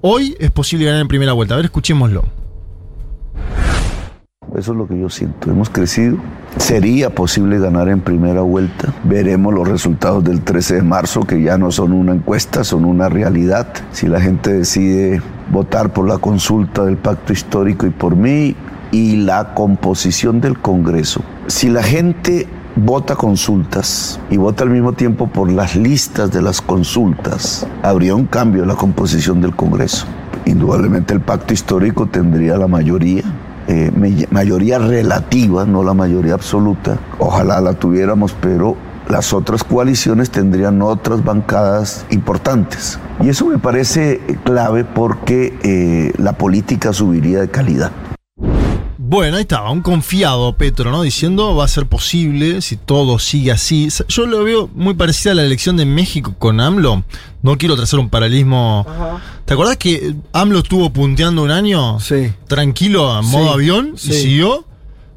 hoy 0.00 0.36
es 0.40 0.50
posible 0.50 0.84
ganar 0.86 1.00
en 1.02 1.08
primera 1.08 1.32
vuelta. 1.32 1.54
A 1.54 1.58
ver, 1.58 1.66
escuchémoslo. 1.66 2.24
Eso 4.56 4.72
es 4.72 4.78
lo 4.78 4.88
que 4.88 4.98
yo 4.98 5.10
siento. 5.10 5.50
Hemos 5.50 5.68
crecido. 5.68 6.16
Sería 6.56 7.10
posible 7.10 7.58
ganar 7.58 7.88
en 7.88 8.00
primera 8.00 8.40
vuelta. 8.40 8.94
Veremos 9.04 9.52
los 9.52 9.68
resultados 9.68 10.24
del 10.24 10.40
13 10.40 10.76
de 10.76 10.82
marzo, 10.82 11.20
que 11.20 11.42
ya 11.42 11.58
no 11.58 11.70
son 11.70 11.92
una 11.92 12.12
encuesta, 12.12 12.64
son 12.64 12.84
una 12.84 13.08
realidad. 13.08 13.68
Si 13.92 14.06
la 14.06 14.20
gente 14.20 14.52
decide 14.52 15.20
votar 15.50 15.92
por 15.92 16.08
la 16.08 16.18
consulta 16.18 16.84
del 16.84 16.96
pacto 16.96 17.32
histórico 17.32 17.86
y 17.86 17.90
por 17.90 18.16
mí 18.16 18.56
y 18.90 19.16
la 19.16 19.54
composición 19.54 20.40
del 20.40 20.58
Congreso. 20.58 21.22
Si 21.46 21.68
la 21.68 21.82
gente 21.82 22.46
vota 22.76 23.16
consultas 23.16 24.20
y 24.30 24.36
vota 24.36 24.64
al 24.64 24.70
mismo 24.70 24.92
tiempo 24.92 25.26
por 25.26 25.50
las 25.50 25.76
listas 25.76 26.30
de 26.30 26.42
las 26.42 26.60
consultas, 26.62 27.66
habría 27.82 28.14
un 28.14 28.26
cambio 28.26 28.62
en 28.62 28.68
la 28.68 28.76
composición 28.76 29.40
del 29.40 29.54
Congreso. 29.54 30.06
Indudablemente 30.46 31.12
el 31.12 31.20
pacto 31.20 31.52
histórico 31.52 32.06
tendría 32.06 32.56
la 32.56 32.68
mayoría, 32.68 33.22
eh, 33.68 34.26
mayoría 34.30 34.78
relativa, 34.78 35.64
no 35.66 35.82
la 35.82 35.94
mayoría 35.94 36.34
absoluta. 36.34 36.98
Ojalá 37.18 37.60
la 37.60 37.74
tuviéramos, 37.74 38.34
pero 38.40 38.76
las 39.08 39.32
otras 39.32 39.64
coaliciones 39.64 40.30
tendrían 40.30 40.82
otras 40.82 41.24
bancadas 41.24 42.04
importantes. 42.10 42.98
Y 43.20 43.28
eso 43.28 43.46
me 43.46 43.58
parece 43.58 44.20
clave 44.44 44.84
porque 44.84 45.58
eh, 45.62 46.12
la 46.18 46.32
política 46.32 46.92
subiría 46.92 47.40
de 47.40 47.48
calidad. 47.48 47.92
Bueno, 49.10 49.38
ahí 49.38 49.42
estaba, 49.42 49.70
un 49.70 49.80
confiado 49.80 50.52
Petro, 50.58 50.90
¿no? 50.90 51.00
Diciendo 51.00 51.56
va 51.56 51.64
a 51.64 51.68
ser 51.68 51.86
posible 51.86 52.60
si 52.60 52.76
todo 52.76 53.18
sigue 53.18 53.50
así. 53.52 53.88
Yo 54.06 54.26
lo 54.26 54.44
veo 54.44 54.68
muy 54.74 54.92
parecido 54.92 55.32
a 55.32 55.34
la 55.36 55.44
elección 55.44 55.78
de 55.78 55.86
México 55.86 56.34
con 56.38 56.60
AMLO. 56.60 57.04
No 57.40 57.56
quiero 57.56 57.74
trazar 57.74 58.00
un 58.00 58.10
paralelismo. 58.10 58.86
¿Te 59.46 59.54
acordás 59.54 59.78
que 59.78 60.14
AMLO 60.34 60.58
estuvo 60.58 60.92
punteando 60.92 61.42
un 61.42 61.50
año? 61.50 61.98
Sí. 62.00 62.34
Tranquilo, 62.48 63.18
en 63.20 63.24
modo 63.24 63.46
Sí, 63.46 63.54
avión, 63.54 63.92
sí. 63.96 64.10
y 64.10 64.12
siguió. 64.12 64.66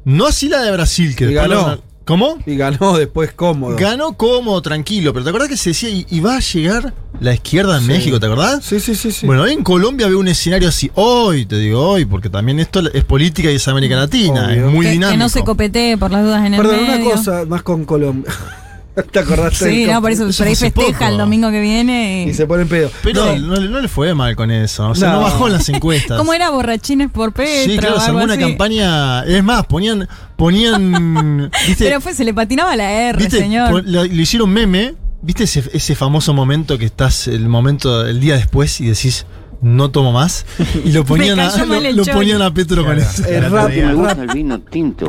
No 0.06 0.26
así 0.26 0.48
la 0.48 0.62
de 0.62 0.72
Brasil, 0.72 1.14
que 1.14 1.26
después 1.26 1.58
¿Cómo? 2.04 2.38
Y 2.46 2.56
ganó 2.56 2.96
después 2.98 3.32
cómodo. 3.32 3.76
Ganó 3.76 4.14
cómodo, 4.16 4.60
tranquilo, 4.60 5.12
pero 5.12 5.22
¿te 5.24 5.30
acordás 5.30 5.48
que 5.48 5.56
se 5.56 5.70
decía, 5.70 5.88
y, 5.88 6.04
y 6.10 6.20
va 6.20 6.36
a 6.36 6.40
llegar 6.40 6.92
la 7.20 7.32
izquierda 7.34 7.76
en 7.78 7.82
Sí. 7.82 7.88
México, 7.88 8.18
¿te 8.18 8.26
acordás? 8.26 8.64
Sí, 8.64 8.80
sí, 8.80 8.94
sí, 8.96 9.12
sí. 9.12 9.24
Bueno, 9.26 9.42
hoy 9.42 9.52
en 9.52 9.62
Colombia 9.62 10.08
veo 10.08 10.18
un 10.18 10.26
escenario 10.28 10.68
así, 10.68 10.90
hoy, 10.94 11.46
te 11.46 11.56
digo 11.58 11.80
hoy, 11.80 12.04
porque 12.04 12.28
también 12.28 12.58
esto 12.58 12.80
es 12.92 13.04
política 13.04 13.50
y 13.52 13.54
es 13.54 13.68
América 13.68 13.94
Latina, 13.96 14.46
Obvio. 14.48 14.66
es 14.66 14.72
muy 14.72 14.86
que, 14.86 14.92
dinámico. 14.92 15.12
que 15.14 15.18
no 15.18 15.28
se 15.28 15.44
copetee 15.44 15.96
por 15.96 16.10
las 16.10 16.24
dudas 16.24 16.44
en 16.44 16.54
el 16.54 16.60
Perdón, 16.60 16.86
medio. 16.88 17.06
una 17.06 17.14
cosa 17.14 17.44
más 17.46 17.62
con 17.62 17.84
Colombia. 17.84 18.32
¿Te 19.12 19.18
acordaste? 19.18 19.70
Sí, 19.70 19.86
no, 19.86 20.00
por 20.02 20.10
eso, 20.10 20.28
eso 20.28 20.38
por 20.42 20.48
ahí 20.48 20.54
festeja 20.56 20.92
poco. 20.98 21.04
el 21.10 21.18
domingo 21.18 21.50
que 21.50 21.60
viene. 21.60 22.24
y- 22.26 22.30
Y 22.30 22.34
se 22.34 22.46
pone 22.46 22.62
en 22.62 22.68
pedo. 22.68 22.90
Pero 23.02 23.24
No, 23.36 23.38
no, 23.38 23.56
le- 23.56 23.68
no 23.68 23.80
le 23.80 23.88
fue 23.88 24.14
mal 24.14 24.36
con 24.36 24.50
eso, 24.50 24.90
o 24.90 24.94
sea, 24.94 25.10
no, 25.12 25.14
No. 25.16 25.20
bajó 25.22 25.46
en 25.46 25.54
las 25.54 25.68
encuestas. 25.68 26.18
¿Cómo 26.18 26.34
era 26.34 26.50
borrachines 26.50 27.10
por 27.10 27.32
Petro? 27.32 27.72
Sí, 27.72 27.78
claro, 27.78 27.98
se 28.00 28.06
algo 28.06 28.18
armó 28.18 28.24
una 28.24 28.34
así? 28.34 28.42
campaña, 28.42 29.24
es 29.24 29.42
más, 29.42 29.64
ponían, 29.66 30.06
ponían, 30.36 31.50
viste, 31.66 31.84
Pero 31.84 32.00
fue, 32.00 32.14
se 32.14 32.24
le 32.24 32.34
patinaba 32.34 32.76
la 32.76 32.90
R, 33.08 33.18
viste, 33.18 33.38
señor. 33.38 33.82
lo, 33.86 34.04
lo 34.04 34.22
hicieron 34.22 34.50
meme, 34.50 34.94
viste 35.22 35.44
ese, 35.44 35.62
ese 35.72 35.94
famoso 35.94 36.34
momento 36.34 36.76
que 36.78 36.84
estás, 36.84 37.28
el 37.28 37.48
momento, 37.48 38.06
el 38.06 38.20
día 38.20 38.34
después 38.34 38.80
y 38.80 38.86
decís, 38.86 39.24
no 39.62 39.90
tomo 39.90 40.12
más, 40.12 40.44
y 40.84 40.90
lo 40.92 41.04
ponían, 41.06 41.38
a, 41.40 41.56
lo, 41.56 42.04
ponían 42.04 42.42
a 42.42 42.52
Petro 42.52 42.84
con 42.84 42.98
eso. 42.98 43.24
eh, 43.26 43.40
rápido, 43.40 43.90
el 44.10 44.28
vino 44.34 44.58
tinto. 44.60 45.08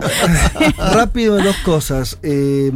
rápido 0.77 1.41
dos 1.41 1.55
cosas. 1.65 2.17
Eh, 2.23 2.71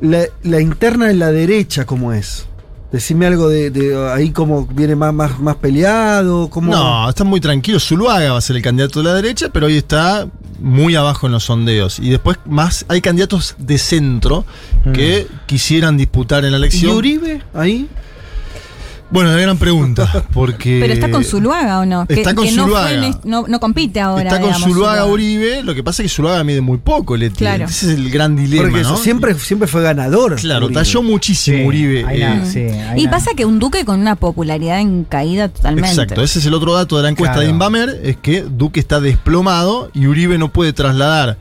la, 0.00 0.24
la 0.42 0.60
interna 0.60 1.06
de 1.06 1.14
la 1.14 1.30
derecha, 1.32 1.84
¿cómo 1.86 2.12
es? 2.12 2.46
Decime 2.92 3.26
algo 3.26 3.48
de, 3.48 3.70
de 3.70 4.10
ahí 4.10 4.30
cómo 4.30 4.66
viene 4.66 4.94
más, 4.94 5.12
más, 5.12 5.38
más 5.40 5.56
peleado, 5.56 6.48
cómo... 6.48 6.72
No, 6.72 7.08
están 7.08 7.26
muy 7.26 7.40
tranquilos. 7.40 7.86
Zuluaga 7.86 8.32
va 8.32 8.38
a 8.38 8.40
ser 8.40 8.56
el 8.56 8.62
candidato 8.62 9.00
de 9.00 9.04
la 9.06 9.14
derecha, 9.14 9.48
pero 9.52 9.66
hoy 9.66 9.76
está 9.76 10.28
muy 10.60 10.94
abajo 10.94 11.26
en 11.26 11.32
los 11.32 11.44
sondeos. 11.44 11.98
Y 11.98 12.10
después 12.10 12.38
más 12.46 12.86
hay 12.88 13.00
candidatos 13.00 13.56
de 13.58 13.76
centro 13.78 14.44
que 14.94 15.26
quisieran 15.46 15.96
disputar 15.96 16.44
en 16.44 16.52
la 16.52 16.58
¿Y 16.58 16.60
elección. 16.60 16.96
Uribe 16.96 17.42
ahí? 17.54 17.88
Bueno, 19.16 19.32
la 19.32 19.40
gran 19.40 19.56
pregunta, 19.56 20.24
porque 20.34 20.76
Pero 20.78 20.92
está 20.92 21.10
con 21.10 21.24
Zuluaga 21.24 21.80
o 21.80 21.86
no? 21.86 22.06
Que- 22.06 22.14
Está 22.16 22.34
con 22.34 22.44
que 22.44 22.52
no, 22.52 22.64
Zuluaga. 22.64 22.88
fue 23.12 23.20
no, 23.24 23.46
no 23.48 23.60
compite 23.60 23.98
ahora. 23.98 24.24
Está 24.24 24.40
con 24.40 24.48
digamos, 24.50 24.68
Zuluaga 24.68 25.06
Uribe, 25.06 25.62
lo 25.62 25.74
que 25.74 25.82
pasa 25.82 26.02
es 26.02 26.10
que 26.10 26.14
Zuluaga 26.16 26.44
mide 26.44 26.60
muy 26.60 26.76
poco, 26.76 27.16
Leti. 27.16 27.36
Claro. 27.36 27.64
Ese 27.64 27.92
es 27.92 27.98
el 27.98 28.10
gran 28.10 28.36
dilema, 28.36 28.64
Porque 28.68 28.82
¿no? 28.82 28.96
siempre, 28.98 29.34
siempre 29.34 29.68
fue 29.68 29.82
ganador. 29.82 30.36
Claro, 30.36 30.66
Uribe. 30.66 30.80
talló 30.80 31.02
muchísimo 31.02 31.56
Sí, 31.56 31.64
Uribe. 31.64 32.04
eh, 32.10 32.40
sí, 32.44 32.66
Y 33.00 33.08
pasa 33.08 33.30
que 33.34 33.46
un 33.46 33.58
duque 33.58 33.86
con 33.86 34.00
una 34.00 34.16
popularidad 34.16 34.80
en 34.80 35.04
caída 35.04 35.48
totalmente. 35.48 35.88
Exacto, 35.88 36.22
ese 36.22 36.38
es 36.40 36.44
el 36.44 36.52
otro 36.52 36.74
dato 36.74 36.98
de 36.98 37.04
la 37.04 37.08
encuesta 37.08 37.36
Claro. 37.36 37.46
de 37.46 37.52
Inbamer, 37.52 38.00
es 38.04 38.18
que 38.18 38.42
Duque 38.42 38.80
está 38.80 39.00
desplomado 39.00 39.90
y 39.94 40.06
Uribe 40.08 40.36
no 40.36 40.52
puede 40.52 40.74
trasladar 40.74 41.38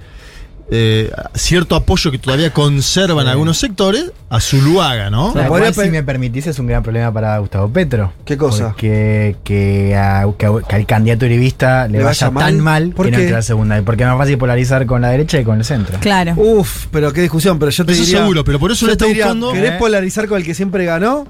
eh, 0.72 1.12
cierto 1.36 1.75
apoyo 1.75 2.10
que 2.12 2.17
todavía 2.17 2.51
conservan 2.51 3.25
Sí. 3.25 3.31
algunos 3.31 3.57
sectores 3.57 4.12
a 4.29 4.39
Zuluaga, 4.39 5.10
¿no? 5.12 5.31
Cual, 5.48 5.72
pe- 5.74 5.84
si 5.86 5.89
me 5.91 6.01
permitís, 6.03 6.48
es 6.48 6.57
un 6.57 6.65
gran 6.67 6.81
problema 6.81 7.13
para 7.13 7.38
Gustavo 7.38 7.69
Petro. 7.69 8.13
¿Qué 8.25 8.36
cosa? 8.38 8.69
Porque 8.69 9.36
que, 9.43 9.95
a- 9.95 10.25
que 10.38 10.45
a- 10.48 10.67
que 10.67 10.75
al 10.75 10.86
candidato 10.88 11.25
uribista 11.25 11.88
le, 11.88 12.00
¿Le 12.00 12.03
vaya 12.03 12.29
vaya 12.29 12.45
tan 12.48 12.55
mal? 12.62 12.84
mal 12.86 12.93
¿Por 12.95 13.05
que 13.05 13.12
no 13.12 13.17
entre 13.19 13.34
a 13.34 13.38
la 13.38 13.41
segunda. 13.43 13.81
Porque 13.84 14.03
es 14.03 14.10
más 14.10 14.17
fácil 14.17 14.38
polarizar 14.39 14.86
con 14.88 15.01
la 15.01 15.10
derecha 15.10 15.39
y 15.39 15.43
con 15.43 15.57
el 15.60 15.65
centro. 15.65 16.00
Claro. 16.00 16.34
Uf, 16.36 16.88
pero 16.91 17.13
qué 17.13 17.22
discusión, 17.22 17.60
pero 17.60 17.69
yo 17.72 17.86
te 17.86 17.93
Eso 17.93 18.03
diría... 18.03 18.19
seguro, 18.22 18.43
pero 18.43 18.60
por 18.60 18.72
eso 18.72 18.86
le 18.88 18.93
está 18.93 19.05
diría, 19.05 19.25
buscando- 19.25 19.51
¿Querés 19.53 19.72
Eh. 19.74 19.75
polarizar 19.77 20.27
con 20.27 20.38
el 20.39 20.43
que 20.45 20.55
siempre 20.55 20.86
ganó? 20.86 21.27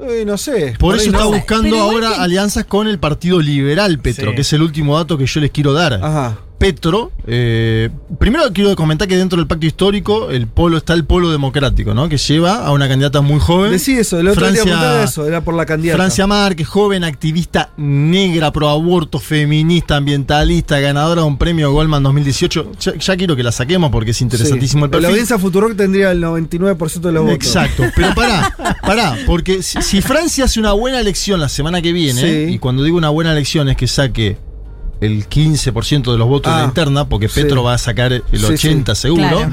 Eh, 0.00 0.24
no 0.26 0.36
sé. 0.36 0.74
Por 0.80 0.96
eso 0.96 1.10
no. 1.12 1.18
está 1.18 1.30
buscando 1.30 1.78
ahora 1.78 2.08
que- 2.08 2.20
alianzas 2.22 2.64
con 2.64 2.88
el 2.88 2.98
Partido 2.98 3.40
Liberal, 3.40 4.00
Petro, 4.00 4.30
Sí. 4.30 4.34
que 4.34 4.40
es 4.42 4.52
el 4.52 4.62
último 4.62 4.96
dato 4.98 5.16
que 5.16 5.26
yo 5.26 5.40
les 5.40 5.52
quiero 5.52 5.72
dar. 5.72 5.94
Ajá. 6.02 6.38
Petro, 6.62 7.10
eh, 7.26 7.90
primero 8.20 8.44
quiero 8.52 8.74
comentar 8.76 9.08
que 9.08 9.16
dentro 9.16 9.36
del 9.36 9.48
pacto 9.48 9.66
histórico 9.66 10.30
el 10.30 10.46
polo 10.46 10.76
está 10.76 10.94
el 10.94 11.04
polo 11.04 11.30
democrático, 11.32 11.92
¿no? 11.92 12.08
Que 12.08 12.16
lleva 12.18 12.64
a 12.64 12.70
una 12.72 12.88
candidata 12.88 13.20
muy 13.20 13.40
joven. 13.40 13.72
Decí 13.72 13.94
eso, 13.94 14.20
el 14.20 14.28
otro 14.28 14.46
día 14.50 14.62
Francia- 14.62 14.76
apuntaba 14.76 15.02
eso, 15.04 15.26
era 15.26 15.40
por 15.42 15.54
la 15.54 15.66
candidata. 15.66 15.96
Francia 15.98 16.26
Márquez, 16.28 16.68
joven 16.68 17.02
activista 17.02 17.72
negra, 17.76 18.52
pro 18.52 18.68
aborto, 18.68 19.18
feminista, 19.18 19.96
ambientalista, 19.96 20.78
ganadora 20.78 21.22
de 21.22 21.26
un 21.26 21.36
premio 21.36 21.72
Goldman 21.72 22.02
2018. 22.04 22.72
Ya, 22.80 22.94
ya 22.96 23.16
quiero 23.16 23.34
que 23.34 23.42
la 23.42 23.50
saquemos 23.50 23.90
porque 23.90 24.12
es 24.12 24.20
interesantísimo 24.20 24.84
el 24.84 24.90
La 24.90 24.98
perfil. 24.98 25.10
audiencia 25.10 25.38
Futurock 25.38 25.76
tendría 25.76 26.12
el 26.12 26.20
99% 26.22 27.00
de 27.08 27.12
los 27.12 27.24
votos. 27.24 27.34
Exacto, 27.44 27.82
pero 27.96 28.14
pará, 28.14 28.54
pará, 28.82 29.16
porque 29.26 29.62
si, 29.64 29.82
si 29.82 30.00
Francia 30.00 30.44
hace 30.44 30.60
una 30.60 30.72
buena 30.72 31.00
elección 31.00 31.40
la 31.40 31.48
semana 31.48 31.82
que 31.82 31.92
viene, 31.92 32.20
Sí. 32.20 32.54
y 32.54 32.58
cuando 32.60 32.84
digo 32.84 32.96
una 32.96 33.08
buena 33.10 33.32
elección 33.32 33.68
es 33.68 33.76
que 33.76 33.88
saque 33.88 34.36
el 35.02 35.28
15% 35.28 36.12
de 36.12 36.18
los 36.18 36.28
votos 36.28 36.52
de 36.52 36.58
la 36.58 36.64
Ah, 36.64 36.68
interna, 36.68 37.08
porque 37.08 37.28
sí. 37.28 37.42
Petro 37.42 37.62
va 37.62 37.74
a 37.74 37.78
sacar 37.78 38.12
el 38.12 38.22
Sí, 38.32 38.44
80 38.44 38.94
sí. 38.94 39.02
seguro. 39.02 39.28
Claro. 39.28 39.50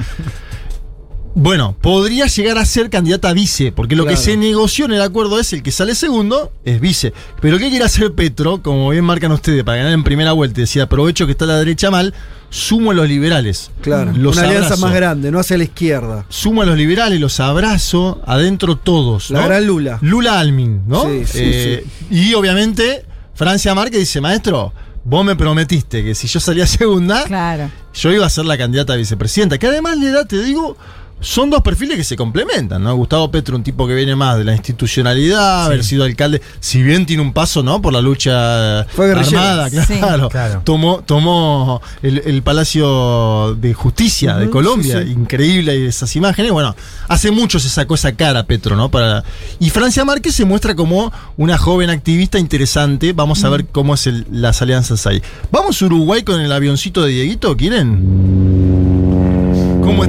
Bueno, 1.36 1.76
podría 1.80 2.26
llegar 2.26 2.58
a 2.58 2.66
ser 2.66 2.90
candidata 2.90 3.30
a 3.30 3.34
vice, 3.34 3.72
porque 3.72 3.96
lo 3.96 4.04
Claro. 4.04 4.18
que 4.18 4.24
se 4.24 4.36
negoció 4.36 4.86
en 4.86 4.94
el 4.94 5.02
acuerdo 5.02 5.40
es 5.40 5.54
el 5.54 5.62
que 5.62 5.72
sale 5.72 5.94
segundo, 5.96 6.52
es 6.66 6.82
vice. 6.82 7.14
Pero 7.40 7.58
¿qué 7.60 7.70
quiere 7.70 7.86
hacer 7.86 8.14
Petro? 8.14 8.62
Como 8.64 8.90
bien 8.90 9.06
marcan 9.06 9.32
ustedes, 9.32 9.64
para 9.64 9.78
ganar 9.78 9.94
en 9.94 10.04
primera 10.04 10.32
vuelta, 10.34 10.60
y 10.60 10.64
decía, 10.64 10.84
aprovecho 10.84 11.28
que 11.28 11.34
está 11.34 11.46
la 11.46 11.58
derecha 11.58 11.92
mal, 11.92 12.14
sumo 12.50 12.92
a 12.92 12.94
los 12.96 13.08
liberales. 13.08 13.70
Claro, 13.82 14.12
Los 14.18 14.36
una 14.38 14.48
alianza 14.48 14.66
abrazo. 14.74 14.86
más 14.88 14.96
grande, 14.96 15.32
no 15.32 15.40
hacia 15.40 15.58
la 15.58 15.64
izquierda. 15.66 16.26
Sumo 16.30 16.64
a 16.64 16.66
los 16.66 16.76
liberales, 16.76 17.20
los 17.22 17.40
abrazo, 17.40 18.22
adentro 18.26 18.76
todos. 18.76 19.30
La 19.30 19.42
¿no? 19.42 19.46
gran 19.48 19.66
Lula. 19.68 20.00
Lula 20.02 20.40
Almin, 20.40 20.82
¿no? 20.88 21.04
Sí, 21.04 21.22
sí, 21.26 21.40
Eh, 21.44 21.86
Y 22.10 22.34
obviamente, 22.34 23.06
Francia 23.36 23.74
Márquez 23.76 24.00
dice, 24.00 24.20
maestro, 24.20 24.74
vos 25.10 25.26
me 25.26 25.36
prometiste 25.36 26.04
que 26.04 26.14
si 26.14 26.28
yo 26.28 26.40
salía 26.40 26.68
segunda, 26.68 27.24
Claro. 27.26 27.72
yo 27.94 28.12
iba 28.12 28.26
a 28.26 28.30
ser 28.30 28.46
la 28.46 28.58
candidata 28.58 28.94
a 28.94 28.96
vicepresidenta. 28.96 29.58
Que 29.58 29.68
además 29.68 29.98
le 29.98 30.12
da, 30.12 30.26
te 30.26 30.42
digo, 30.42 30.78
son 31.22 31.50
dos 31.50 31.62
perfiles 31.62 31.98
que 31.98 32.04
se 32.04 32.16
complementan, 32.16 32.82
¿no? 32.84 32.96
Gustavo 32.96 33.30
Petro, 33.30 33.56
un 33.56 33.64
tipo 33.64 33.86
que 33.88 33.94
viene 33.94 34.16
más 34.16 34.38
de 34.38 34.44
la 34.46 34.54
institucionalidad, 34.56 35.66
haber 35.66 35.84
sido 35.84 36.04
alcalde, 36.04 36.42
si 36.60 36.82
bien 36.82 37.06
tiene 37.06 37.22
un 37.22 37.34
paso, 37.34 37.62
¿no? 37.64 37.82
Por 37.82 37.94
la 37.94 38.02
lucha 38.02 38.86
Fue 38.96 39.12
armada, 39.12 39.70
Sí. 39.70 39.78
claro. 40.00 40.30
Claro. 40.30 40.62
Tomó, 40.64 41.02
tomó 41.06 41.82
el, 42.02 42.20
el 42.26 42.42
Palacio 42.44 43.56
de 43.56 43.74
Justicia 43.74 44.36
de 44.38 44.50
Colombia, 44.50 45.00
sí, 45.02 45.08
sí. 45.08 45.12
increíble 45.14 45.86
esas 45.88 46.16
imágenes. 46.16 46.52
Bueno, 46.52 46.76
hace 47.08 47.32
mucho 47.32 47.60
se 47.60 47.70
sacó 47.70 47.96
esa 47.96 48.14
cara 48.14 48.44
Petro, 48.44 48.76
¿no? 48.76 48.90
Para, 48.90 49.24
y 49.60 49.70
Francia 49.70 50.06
Márquez 50.06 50.36
se 50.36 50.46
muestra 50.46 50.76
como 50.76 51.12
una 51.38 51.58
joven 51.58 51.90
activista 51.90 52.40
interesante. 52.40 53.14
Vamos 53.14 53.44
a 53.44 53.50
ver 53.50 53.66
cómo 53.66 53.94
es 53.94 54.08
el- 54.08 54.26
las 54.32 54.62
alianzas 54.62 55.06
ahí. 55.08 55.22
Vamos 55.52 55.82
a 55.82 55.86
Uruguay 55.86 56.24
con 56.24 56.40
el 56.40 56.52
avioncito 56.52 57.04
de 57.04 57.12
Dieguito, 57.12 57.56
¿quieren? 57.58 58.79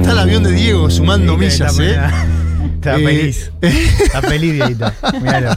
¿Cómo 0.01 0.09
está 0.09 0.11
el 0.13 0.19
avión 0.29 0.43
de 0.43 0.51
Diego 0.53 0.89
sumando 0.89 1.37
millas, 1.37 1.77
eh? 1.79 1.95
Está 2.81 2.97
Eh, 2.97 3.03
feliz. 3.05 3.51
Está 4.01 4.21
feliz, 4.23 4.53
Dieguito. 4.53 4.91
Míralo. 5.21 5.51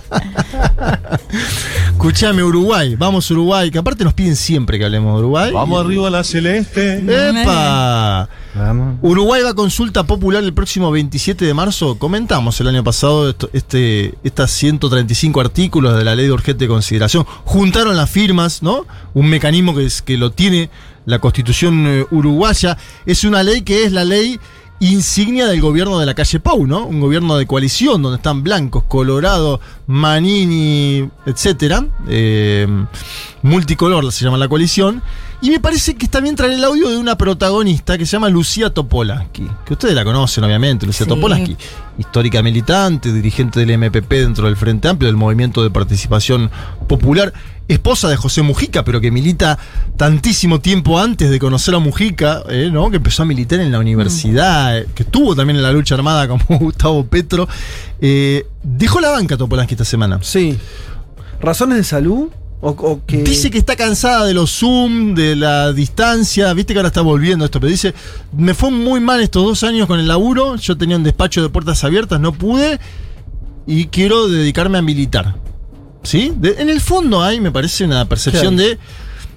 Escuchame, 1.92 2.42
Uruguay. 2.42 2.96
Vamos 2.96 3.30
Uruguay, 3.30 3.70
que 3.70 3.78
aparte 3.78 4.04
nos 4.04 4.12
piden 4.12 4.36
siempre 4.36 4.78
que 4.78 4.84
hablemos 4.84 5.14
de 5.14 5.20
Uruguay. 5.20 5.50
Vamos 5.50 5.82
arriba 5.82 6.08
a 6.08 6.10
la 6.10 6.22
celeste. 6.24 6.98
¡Epa! 6.98 8.28
Vamos. 8.54 8.98
Uruguay 9.00 9.42
va 9.42 9.50
a 9.50 9.54
consulta 9.54 10.04
popular 10.04 10.44
el 10.44 10.52
próximo 10.52 10.90
27 10.90 11.46
de 11.46 11.54
marzo. 11.54 11.98
Comentamos 11.98 12.60
el 12.60 12.68
año 12.68 12.84
pasado 12.84 13.30
esto- 13.30 13.48
este, 13.54 14.14
estas 14.22 14.50
135 14.50 15.40
artículos 15.40 15.96
de 15.96 16.04
la 16.04 16.14
ley 16.14 16.26
de 16.26 16.32
urgente 16.32 16.68
consideración. 16.68 17.24
Juntaron 17.44 17.96
las 17.96 18.10
firmas, 18.10 18.62
¿no? 18.62 18.86
Un 19.14 19.28
mecanismo 19.30 19.74
que, 19.74 19.86
es, 19.86 20.02
que 20.02 20.18
lo 20.18 20.30
tiene 20.30 20.68
la 21.06 21.18
constitución 21.18 21.86
eh, 21.86 22.06
uruguaya. 22.10 22.76
Es 23.06 23.24
una 23.24 23.42
ley 23.42 23.62
que 23.62 23.84
es 23.84 23.92
la 23.92 24.04
ley 24.04 24.38
insignia 24.80 25.46
del 25.46 25.60
gobierno 25.60 25.98
de 25.98 26.06
la 26.06 26.14
calle 26.14 26.40
Pau, 26.40 26.66
¿no? 26.66 26.84
Un 26.84 27.00
gobierno 27.00 27.36
de 27.36 27.46
coalición 27.46 28.02
donde 28.02 28.16
están 28.16 28.42
Blancos, 28.42 28.84
Colorado, 28.84 29.60
Manini, 29.86 31.08
etcétera. 31.26 31.86
Eh, 32.08 32.66
multicolor 33.42 34.10
se 34.12 34.24
llama 34.24 34.36
la 34.38 34.48
coalición. 34.48 35.02
Y 35.40 35.50
me 35.50 35.60
parece 35.60 35.94
que 35.94 36.06
está 36.06 36.20
bien 36.20 36.36
traer 36.36 36.54
el 36.54 36.64
audio 36.64 36.88
de 36.88 36.96
una 36.96 37.18
protagonista 37.18 37.98
que 37.98 38.06
se 38.06 38.12
llama 38.12 38.30
Lucía 38.30 38.70
Topolansky, 38.70 39.46
que 39.66 39.74
ustedes 39.74 39.94
la 39.94 40.02
conocen 40.02 40.42
obviamente, 40.42 40.86
Lucía 40.86 41.04
Sí. 41.04 41.08
Topolansky, 41.08 41.56
histórica 41.98 42.42
militante, 42.42 43.12
dirigente 43.12 43.60
del 43.60 43.78
MPP 43.78 44.10
dentro 44.10 44.46
del 44.46 44.56
Frente 44.56 44.88
Amplio, 44.88 45.08
del 45.08 45.16
Movimiento 45.16 45.62
de 45.62 45.68
Participación 45.70 46.50
Popular. 46.88 47.34
Esposa 47.68 48.08
de 48.08 48.16
José 48.16 48.42
Mujica, 48.42 48.84
pero 48.84 49.00
que 49.00 49.10
milita 49.10 49.58
tantísimo 49.96 50.60
tiempo 50.60 50.98
antes 50.98 51.30
de 51.30 51.38
conocer 51.38 51.74
a 51.74 51.78
Mujica, 51.78 52.42
eh, 52.48 52.70
¿no? 52.72 52.90
que 52.90 52.96
empezó 52.96 53.22
a 53.22 53.26
militar 53.26 53.60
en 53.60 53.72
la 53.72 53.78
universidad, 53.78 54.78
eh, 54.78 54.86
que 54.94 55.04
estuvo 55.04 55.34
también 55.34 55.56
en 55.56 55.62
la 55.62 55.72
lucha 55.72 55.94
armada 55.94 56.28
como 56.28 56.44
Gustavo 56.58 57.04
Petro, 57.06 57.48
eh, 58.00 58.46
dejó 58.62 59.00
la 59.00 59.10
banca 59.10 59.36
Topolansky 59.36 59.74
esta 59.74 59.84
semana. 59.84 60.18
Sí. 60.22 60.58
¿Razones 61.40 61.78
de 61.78 61.84
salud? 61.84 62.28
O, 62.60 62.70
o 62.70 63.04
que... 63.06 63.22
Dice 63.22 63.50
que 63.50 63.58
está 63.58 63.76
cansada 63.76 64.24
de 64.24 64.32
los 64.32 64.50
Zoom, 64.50 65.14
de 65.14 65.36
la 65.36 65.72
distancia. 65.72 66.52
Viste 66.54 66.72
que 66.72 66.78
ahora 66.78 66.88
está 66.88 67.02
volviendo 67.02 67.44
esto, 67.44 67.60
pero 67.60 67.70
dice: 67.70 67.92
Me 68.34 68.54
fue 68.54 68.70
muy 68.70 69.00
mal 69.00 69.20
estos 69.20 69.44
dos 69.44 69.62
años 69.64 69.86
con 69.86 70.00
el 70.00 70.08
laburo. 70.08 70.56
Yo 70.56 70.74
tenía 70.78 70.96
un 70.96 71.02
despacho 71.02 71.42
de 71.42 71.50
puertas 71.50 71.84
abiertas, 71.84 72.20
no 72.20 72.32
pude. 72.32 72.80
Y 73.66 73.88
quiero 73.88 74.28
dedicarme 74.28 74.78
a 74.78 74.82
militar. 74.82 75.34
¿Sí? 76.04 76.32
De- 76.36 76.54
en 76.58 76.68
el 76.70 76.80
fondo 76.80 77.22
hay, 77.22 77.40
me 77.40 77.50
parece, 77.50 77.84
una 77.84 78.04
percepción 78.08 78.54
Claro. 78.56 78.68
de. 78.70 78.78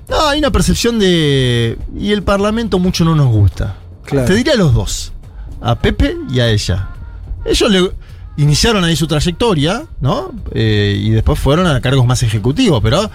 No, 0.09 0.27
hay 0.27 0.39
una 0.39 0.51
percepción 0.51 0.99
de. 0.99 1.77
Y 1.99 2.11
el 2.11 2.21
parlamento 2.23 2.77
mucho 2.79 3.03
no 3.03 3.15
nos 3.15 3.27
gusta. 3.27 3.75
Claro. 4.05 4.27
Te 4.27 4.35
diría 4.35 4.53
a 4.53 4.57
los 4.57 4.73
dos: 4.73 5.11
a 5.61 5.79
Pepe 5.79 6.15
y 6.31 6.39
a 6.39 6.47
ella. 6.49 6.89
Ellos 7.45 7.71
le 7.71 7.91
iniciaron 8.37 8.83
ahí 8.83 8.95
su 8.95 9.07
trayectoria, 9.07 9.85
¿no? 10.01 10.31
Eh, 10.53 10.97
y 11.01 11.09
después 11.09 11.39
fueron 11.39 11.65
a 11.67 11.81
cargos 11.81 12.05
más 12.05 12.21
ejecutivos. 12.23 12.81
Pero 12.83 13.09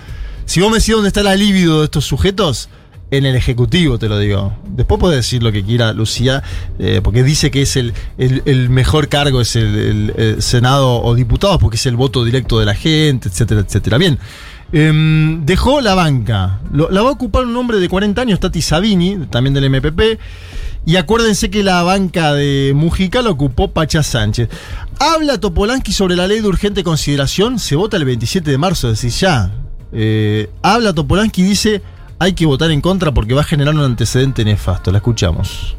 si 0.47 0.61
vos 0.61 0.71
me 0.71 0.79
decís 0.79 0.95
dónde 0.95 1.09
está 1.09 1.23
la 1.23 1.35
libido 1.37 1.79
de 1.81 1.85
estos 1.85 2.05
sujetos, 2.05 2.69
en 3.13 3.27
el 3.27 3.37
ejecutivo 3.37 3.99
te 3.99 4.09
lo 4.09 4.19
digo. 4.19 4.53
Después 4.67 4.99
puede 4.99 5.17
decir 5.17 5.43
lo 5.43 5.53
que 5.53 5.63
quiera 5.63 5.93
Lucía, 5.93 6.43
eh, 6.79 7.01
porque 7.05 7.23
dice 7.23 7.51
que 7.51 7.63
es 7.63 7.77
el, 7.77 7.93
el- 8.19 8.71
mejor 8.71 9.09
cargo, 9.09 9.41
es 9.41 9.55
el, 9.55 10.37
Senado 10.41 11.03
o 11.03 11.15
diputados, 11.15 11.59
porque 11.59 11.77
es 11.77 11.87
el 11.87 11.95
voto 11.95 12.25
directo 12.25 12.59
de 12.59 12.65
la 12.67 12.75
gente, 12.75 13.29
etcétera, 13.29 13.61
etcétera. 13.61 13.99
Bien. 13.99 14.19
Em, 14.73 15.45
dejó 15.45 15.83
la 15.83 15.95
banca. 15.95 16.61
La 16.73 17.03
va 17.03 17.11
a 17.11 17.13
ocupar 17.13 17.45
un 17.45 17.55
hombre 17.57 17.79
de 17.79 17.89
40 17.91 18.23
años, 18.23 18.41
Tati 18.41 18.63
Sabini, 18.63 19.27
también 19.31 19.53
del 19.53 19.69
MPP. 19.69 20.19
Y 20.87 20.97
acuérdense 20.97 21.51
que 21.51 21.63
la 21.63 21.83
banca 21.83 22.33
de 22.33 22.73
Mujica 22.75 23.21
la 23.21 23.29
ocupó 23.31 23.71
Pacha 23.71 24.03
Sánchez. 24.03 24.49
Habla 24.99 25.39
Topolansky 25.39 25.93
sobre 25.93 26.17
la 26.17 26.27
ley 26.27 26.41
de 26.41 26.49
urgente 26.49 26.83
consideración. 26.83 27.59
Se 27.59 27.77
vota 27.77 27.99
el 27.99 28.07
27 28.07 28.51
de 28.51 28.59
marzo, 28.59 28.91
es 28.91 29.21
ya. 29.21 29.53
Eh, 29.93 30.49
habla 30.63 30.95
Topolansky 30.95 31.43
y 31.43 31.45
dice: 31.45 31.83
hay 32.23 32.35
que 32.35 32.47
votar 32.47 32.71
en 32.71 32.81
contra 32.81 33.13
porque 33.13 33.35
va 33.35 33.41
a 33.41 33.45
generar 33.45 33.75
un 33.75 33.81
antecedente 33.81 34.45
nefasto. 34.45 34.93
La 34.93 34.99
escuchamos. 34.99 35.77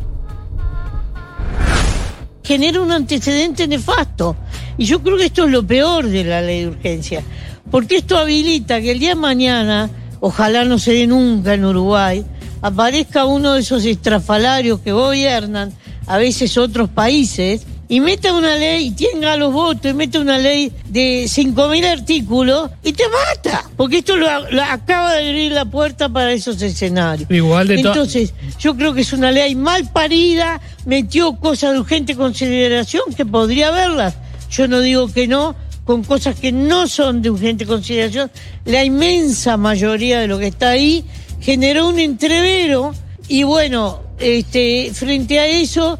genera 2.43 2.81
un 2.81 2.91
antecedente 2.91 3.65
nefasto. 3.65 4.35
Y 4.77 4.83
yo 4.83 5.01
creo 5.01 5.15
que 5.17 5.27
esto 5.27 5.45
es 5.45 5.51
lo 5.51 5.65
peor 5.65 6.05
de 6.07 6.25
la 6.25 6.41
ley 6.41 6.61
de 6.61 6.67
urgencia, 6.67 7.23
porque 7.71 7.95
esto 7.97 8.17
habilita 8.17 8.81
que 8.81 8.91
el 8.91 8.99
día 8.99 9.09
de 9.09 9.15
mañana, 9.15 9.89
ojalá 10.19 10.65
no 10.65 10.79
se 10.79 10.91
dé 10.91 11.07
nunca 11.07 11.53
en 11.53 11.63
Uruguay, 11.63 12.25
aparezca 12.61 13.23
uno 13.23 13.53
de 13.53 13.61
esos 13.61 13.85
estrafalarios 13.85 14.81
que 14.81 14.91
gobiernan 14.91 15.71
a 16.07 16.17
veces 16.17 16.57
otros 16.57 16.89
países 16.89 17.65
y 17.89 17.99
meta 17.99 18.33
una 18.33 18.55
ley 18.55 18.87
y 18.87 18.91
tenga 18.91 19.35
los 19.37 19.51
votos 19.53 19.91
y 19.91 19.93
meta 19.93 20.19
una 20.19 20.37
ley 20.37 20.71
de 20.87 21.25
5.000 21.25 21.85
artículos 21.85 22.71
y 22.83 22.93
te 22.93 23.03
mata, 23.07 23.69
porque 23.75 23.97
esto 23.99 24.15
lo, 24.17 24.27
lo 24.51 24.63
acaba 24.63 25.13
de 25.13 25.27
abrir 25.27 25.51
la 25.51 25.65
puerta 25.65 26.09
para 26.09 26.31
esos 26.31 26.61
escenarios. 26.61 27.29
Igual 27.29 27.67
de 27.67 27.81
to- 27.81 27.89
Entonces, 27.89 28.33
yo 28.59 28.75
creo 28.75 28.93
que 28.93 29.01
es 29.01 29.13
una 29.13 29.31
ley 29.31 29.55
mal 29.55 29.91
parida, 29.91 30.59
metió 30.85 31.35
cosas 31.35 31.73
de 31.73 31.79
urgente 31.79 32.15
consideración 32.15 33.03
que 33.15 33.25
podría 33.25 33.67
haberlas. 33.67 34.15
Yo 34.49 34.67
no 34.67 34.79
digo 34.79 35.11
que 35.11 35.27
no, 35.27 35.55
con 35.85 36.03
cosas 36.03 36.35
que 36.39 36.51
no 36.51 36.87
son 36.87 37.21
de 37.21 37.29
urgente 37.29 37.65
consideración. 37.65 38.31
La 38.65 38.83
inmensa 38.83 39.57
mayoría 39.57 40.19
de 40.19 40.27
lo 40.27 40.39
que 40.39 40.47
está 40.47 40.69
ahí 40.69 41.03
generó 41.41 41.89
un 41.89 41.99
entrevero 41.99 42.93
y 43.27 43.43
bueno, 43.43 43.99
este, 44.19 44.91
frente 44.93 45.39
a 45.39 45.47
eso 45.47 45.99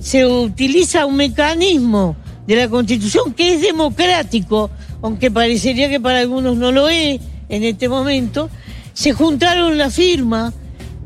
se 0.00 0.24
utiliza 0.26 1.06
un 1.06 1.16
mecanismo 1.16 2.16
de 2.46 2.56
la 2.56 2.68
Constitución 2.68 3.32
que 3.34 3.54
es 3.54 3.62
democrático, 3.62 4.70
aunque 5.02 5.30
parecería 5.30 5.88
que 5.88 6.00
para 6.00 6.18
algunos 6.20 6.56
no 6.56 6.72
lo 6.72 6.88
es 6.88 7.20
en 7.48 7.64
este 7.64 7.88
momento. 7.88 8.50
Se 8.92 9.12
juntaron 9.12 9.78
la 9.78 9.90
firma 9.90 10.52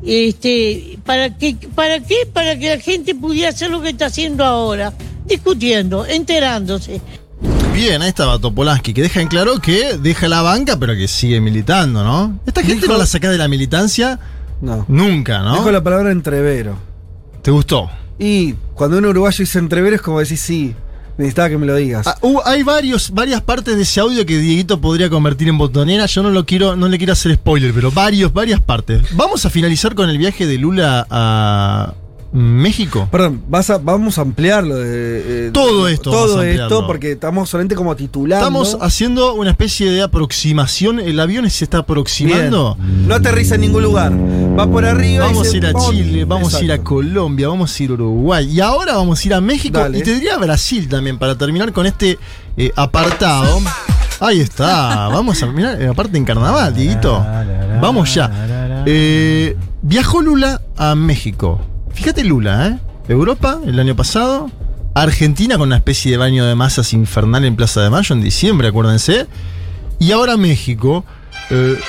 este, 0.05 0.99
¿para 1.05 1.35
qué? 1.37 1.55
¿Para 1.73 1.99
qué? 1.99 2.15
Para 2.31 2.57
que 2.57 2.69
la 2.69 2.79
gente 2.79 3.15
pudiera 3.15 3.49
hacer 3.49 3.69
lo 3.71 3.81
que 3.81 3.89
está 3.89 4.07
haciendo 4.07 4.43
ahora, 4.45 4.93
discutiendo, 5.25 6.05
enterándose. 6.05 7.01
Bien, 7.73 8.01
ahí 8.01 8.09
estaba 8.09 8.39
Topolansky, 8.39 8.93
que 8.93 9.01
deja 9.01 9.19
en 9.21 9.27
claro 9.27 9.59
que 9.59 9.97
deja 9.97 10.27
la 10.27 10.41
banca, 10.41 10.77
pero 10.79 10.93
que 10.95 11.07
sigue 11.07 11.41
militando, 11.41 12.03
¿no? 12.03 12.39
Esta 12.45 12.61
gente 12.61 12.83
Dijo- 12.83 12.93
no 12.93 12.97
la 12.99 13.05
saca 13.05 13.29
de 13.29 13.37
la 13.37 13.47
militancia 13.47 14.19
No. 14.61 14.85
nunca, 14.87 15.39
¿no? 15.39 15.55
Dijo 15.55 15.71
la 15.71 15.83
palabra 15.83 16.11
entrevero. 16.11 16.77
¿Te 17.41 17.51
gustó? 17.51 17.89
Y 18.17 18.53
cuando 18.73 18.97
un 18.97 19.05
uruguayo 19.05 19.39
dice 19.39 19.59
entrevero 19.59 19.95
es 19.95 20.01
como 20.01 20.19
decir, 20.19 20.37
sí, 20.37 20.75
necesitaba 21.17 21.49
que 21.49 21.57
me 21.57 21.65
lo 21.65 21.75
digas. 21.75 22.07
Ah, 22.07 22.17
hay 22.45 22.63
varios, 22.63 23.11
varias 23.11 23.41
partes 23.41 23.75
de 23.75 23.83
ese 23.83 23.99
audio 23.99 24.25
que 24.25 24.37
Dieguito 24.37 24.79
podría 24.79 25.09
convertir 25.09 25.47
en 25.49 25.57
botonera. 25.57 26.05
Yo 26.05 26.23
no 26.23 26.29
lo 26.29 26.45
quiero, 26.45 26.75
no 26.75 26.87
le 26.87 26.97
quiero 26.97 27.13
hacer 27.13 27.35
spoiler, 27.35 27.73
pero 27.73 27.91
varios, 27.91 28.33
varias 28.33 28.61
partes. 28.61 29.01
Vamos 29.15 29.45
a 29.45 29.49
finalizar 29.49 29.95
con 29.95 30.09
el 30.09 30.17
viaje 30.17 30.45
de 30.45 30.57
Lula 30.57 31.05
a 31.09 31.93
México. 32.35 33.07
Perdón, 33.11 33.41
vas 33.47 33.69
a, 33.69 33.77
vamos 33.77 34.17
a 34.17 34.21
ampliarlo. 34.21 34.75
de- 34.75 35.47
eh, 35.47 35.51
Todo 35.53 35.87
esto 35.87 36.11
Todo 36.11 36.43
esto, 36.43 36.85
porque 36.85 37.13
estamos 37.13 37.49
solamente 37.49 37.75
como 37.75 37.95
titulando. 37.95 38.45
Estamos 38.45 38.77
haciendo 38.81 39.33
una 39.35 39.51
especie 39.51 39.89
de 39.89 40.01
aproximación. 40.01 40.99
El 40.99 41.19
avión 41.19 41.49
se 41.49 41.63
está 41.63 41.79
aproximando. 41.79 42.75
Bien. 42.79 43.07
No 43.07 43.15
aterriza 43.15 43.55
en 43.55 43.61
ningún 43.61 43.83
lugar. 43.83 44.11
Va 44.13 44.69
por 44.69 44.83
arriba. 44.85 45.25
Vamos 45.27 45.51
a 45.51 45.57
ir 45.57 45.65
a 45.65 45.73
Chile, 45.73 46.25
vamos 46.25 46.53
a 46.53 46.61
ir 46.63 46.71
a. 46.71 46.77
Colombia, 46.79 47.47
vamos 47.47 47.79
a 47.79 47.83
ir 47.83 47.89
a 47.89 47.93
Uruguay. 47.93 48.49
Y 48.51 48.59
ahora 48.59 48.95
vamos 48.95 49.23
a 49.23 49.27
ir 49.27 49.33
a 49.33 49.41
México. 49.41 49.77
Dale. 49.79 49.97
Y 49.99 50.03
te 50.03 50.13
diría 50.13 50.35
a 50.35 50.37
Brasil 50.37 50.87
también, 50.89 51.17
para 51.17 51.35
terminar 51.37 51.71
con 51.73 51.85
este 51.85 52.19
eh, 52.57 52.71
apartado. 52.75 53.59
Ahí 54.19 54.39
está. 54.41 55.07
Vamos 55.09 55.41
a 55.41 55.47
mirar, 55.47 55.81
eh, 55.81 55.87
aparte 55.87 56.17
en 56.17 56.25
carnaval, 56.25 56.73
Dieguito. 56.75 57.25
Vamos 57.81 58.13
ya. 58.13 58.83
Eh, 58.85 59.55
viajó 59.81 60.21
Lula 60.21 60.61
a 60.77 60.95
México. 60.95 61.59
Fíjate 61.95 62.23
Lula, 62.23 62.67
¿eh? 62.67 62.77
Europa 63.07 63.59
el 63.65 63.79
año 63.79 63.95
pasado. 63.95 64.51
Argentina 64.93 65.57
con 65.57 65.67
una 65.69 65.77
especie 65.77 66.11
de 66.11 66.17
baño 66.17 66.45
de 66.45 66.55
masas 66.55 66.93
infernal 66.93 67.43
en 67.45 67.55
Plaza 67.55 67.81
de 67.81 67.89
Mayo 67.89 68.15
en 68.15 68.21
diciembre, 68.21 68.67
acuérdense. 68.69 69.27
Y 69.99 70.11
ahora 70.11 70.37
México. 70.37 71.03
eh, 71.49 71.77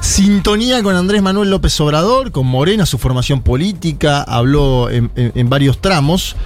Sintonía 0.00 0.82
con 0.82 0.96
Andrés 0.96 1.22
Manuel 1.22 1.50
López 1.50 1.78
Obrador, 1.80 2.32
con 2.32 2.46
Morena, 2.46 2.84
su 2.86 2.98
formación 2.98 3.42
política, 3.42 4.22
habló 4.22 4.90
en, 4.90 5.10
en- 5.14 5.48
varios 5.50 5.80
tramos. 5.80 6.36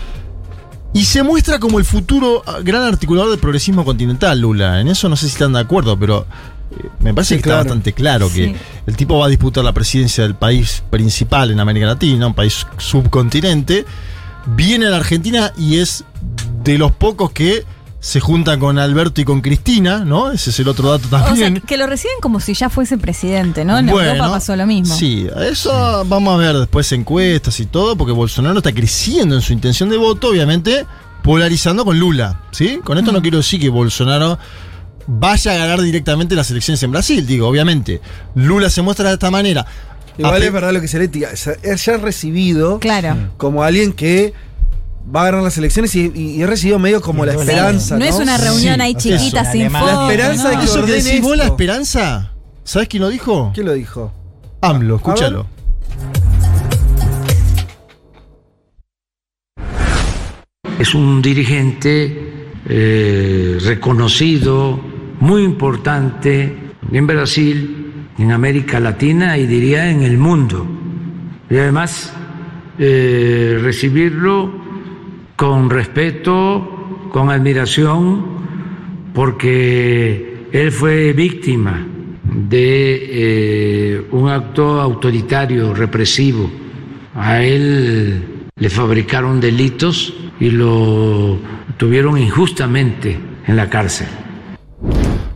Y 0.93 1.05
se 1.07 1.23
muestra 1.25 1.59
como 1.59 1.79
el 1.81 1.85
futuro 1.85 2.43
ah, 2.47 2.59
gran 2.63 2.83
articulador 2.83 3.31
del 3.31 3.41
progresismo 3.41 3.85
continental, 3.85 4.41
Lula. 4.41 4.81
En 4.81 4.87
eso 4.89 5.09
no 5.09 5.17
sé 5.17 5.27
si 5.27 5.33
están 5.33 5.53
de 5.53 5.59
acuerdo, 5.61 5.99
pero 5.99 6.27
me 7.01 7.15
parece 7.15 7.35
Sí, 7.35 7.37
que 7.39 7.43
claro. 7.45 7.61
está 7.61 7.69
bastante 7.71 7.93
claro 7.93 8.29
que 8.29 8.47
Sí. 8.47 8.57
el 8.87 8.97
tipo 8.97 9.19
va 9.19 9.27
a 9.27 9.29
disputar 9.29 9.63
la 9.65 9.73
presidencia 9.73 10.25
del 10.25 10.35
país 10.35 10.83
principal 10.91 11.51
en 11.51 11.61
América 11.61 11.87
Latina, 11.87 12.27
un 12.27 12.35
país 12.35 12.67
subcontinente. 12.79 13.85
Viene 14.47 14.87
a 14.87 14.91
la 14.91 14.97
Argentina 14.97 15.53
y 15.57 15.79
es 15.79 16.05
de 16.63 16.77
los 16.79 16.93
pocos 16.93 17.31
que 17.31 17.65
se 18.01 18.21
juntan 18.21 18.61
con 18.61 18.79
Alberto 18.79 19.23
y 19.23 19.25
con 19.25 19.41
Cristina, 19.41 20.05
¿no? 20.05 20.31
Ese 20.31 20.51
es 20.51 20.61
el 20.61 20.69
otro 20.69 20.91
dato 20.91 21.07
O 21.07 21.11
sea, 21.11 21.25
también. 21.27 21.61
que 21.63 21.79
lo 21.79 21.87
reciben 21.87 22.17
como 22.21 22.39
si 22.39 22.53
ya 22.53 22.69
fuese 22.69 22.99
presidente, 22.99 23.65
¿no? 23.65 23.79
En 23.79 23.89
Europa 23.89 24.29
pasó 24.31 24.55
lo 24.57 24.67
mismo. 24.67 24.95
Sí, 24.95 25.27
eso 25.41 26.05
vamos 26.07 26.35
a 26.35 26.37
ver 26.37 26.55
después 26.59 26.93
encuestas 26.93 27.59
y 27.61 27.67
todo, 27.67 27.97
porque 27.97 28.13
Bolsonaro 28.13 28.59
está 28.59 28.73
creciendo 28.75 29.35
en 29.35 29.41
su 29.41 29.55
intención 29.55 29.89
de 29.89 29.97
voto, 29.97 30.29
obviamente 30.29 30.85
polarizando 31.23 31.87
con 31.87 31.99
Lula, 31.99 32.41
¿sí? 32.51 32.81
Con 32.85 32.99
esto 32.99 33.11
no 33.11 33.23
quiero 33.23 33.39
decir 33.39 33.59
que 33.59 33.71
Bolsonaro 33.71 34.39
vaya 35.07 35.53
a 35.53 35.57
ganar 35.57 35.81
directamente 35.83 36.35
las 36.35 36.51
elecciones 36.51 36.83
en 36.83 36.91
Brasil, 36.93 37.27
digo, 37.27 37.47
obviamente. 37.49 38.01
Lula 38.35 38.71
se 38.71 38.83
muestra 38.83 39.09
de 39.09 39.15
esta 39.15 39.31
manera. 39.31 39.65
Igual 40.17 40.43
es 40.43 40.53
verdad 40.53 40.73
lo 40.73 40.81
que 40.81 40.89
se 40.89 40.99
le 40.99 41.09
tira. 41.09 41.31
Es 41.33 41.85
ya 41.85 41.97
recibido 41.97 42.79
Claro. 42.79 43.17
como 43.37 43.63
alguien 43.65 43.93
que 43.93 44.33
va 45.15 45.23
a 45.23 45.25
ganar 45.27 45.43
las 45.43 45.59
elecciones 45.59 45.95
y, 45.97 46.11
y- 46.15 46.37
y 46.37 46.43
he 46.43 46.47
recibido 46.47 46.79
medio 46.79 47.01
como 47.03 47.27
la 47.27 47.33
esperanza. 47.35 47.99
No, 47.99 48.05
es 48.05 48.15
una 48.15 48.37
reunión 48.39 48.77
Sí, 48.77 48.81
ahí 48.81 48.95
chiquita 48.95 49.51
sin 49.51 49.71
foto. 49.71 49.85
La 49.87 50.03
esperanza 50.13 50.49
de 50.51 50.55
¿no? 50.55 50.61
que 50.61 50.67
Eso 50.67 50.75
que 50.77 50.81
ordene 50.83 51.03
decís 51.03 51.21
vos, 51.21 51.37
la 51.37 51.45
esperanza, 51.47 52.33
¿sabes 52.63 52.89
quién 52.89 53.03
lo 53.03 53.09
dijo? 53.09 53.51
¿Quién 53.55 53.67
lo 53.67 53.73
dijo? 53.75 54.13
AMLO, 54.63 54.97
escúchalo. 54.97 55.47
Es 60.79 60.95
un 60.95 61.23
dirigente 61.23 62.49
eh, 62.69 63.59
reconocido, 63.63 64.81
muy 65.21 65.43
importante 65.43 66.55
en 66.91 67.07
Brasil, 67.07 67.93
en 68.19 68.33
América 68.33 68.81
Latina 68.81 69.37
y 69.39 69.47
diría 69.47 69.91
en 69.91 70.03
el 70.03 70.19
mundo. 70.19 70.67
Y 71.51 71.57
además 71.57 72.13
eh, 72.79 73.59
recibirlo 73.63 74.51
con 75.37 75.71
respeto, 75.71 77.09
con 77.11 77.31
admiración, 77.31 78.25
porque 79.13 80.49
él 80.53 80.73
fue 80.73 81.13
víctima 81.13 81.87
de 82.25 83.01
eh, 83.11 84.07
un 84.11 84.29
acto 84.29 84.81
autoritario, 84.81 85.75
represivo. 85.75 86.51
A 87.15 87.43
él 87.43 88.25
le 88.57 88.71
fabricaron 88.71 89.41
delitos 89.41 90.15
y 90.41 90.51
lo 90.51 91.39
tuvieron 91.77 92.19
injustamente 92.19 93.19
en 93.47 93.57
la 93.57 93.69
cárcel. 93.71 94.09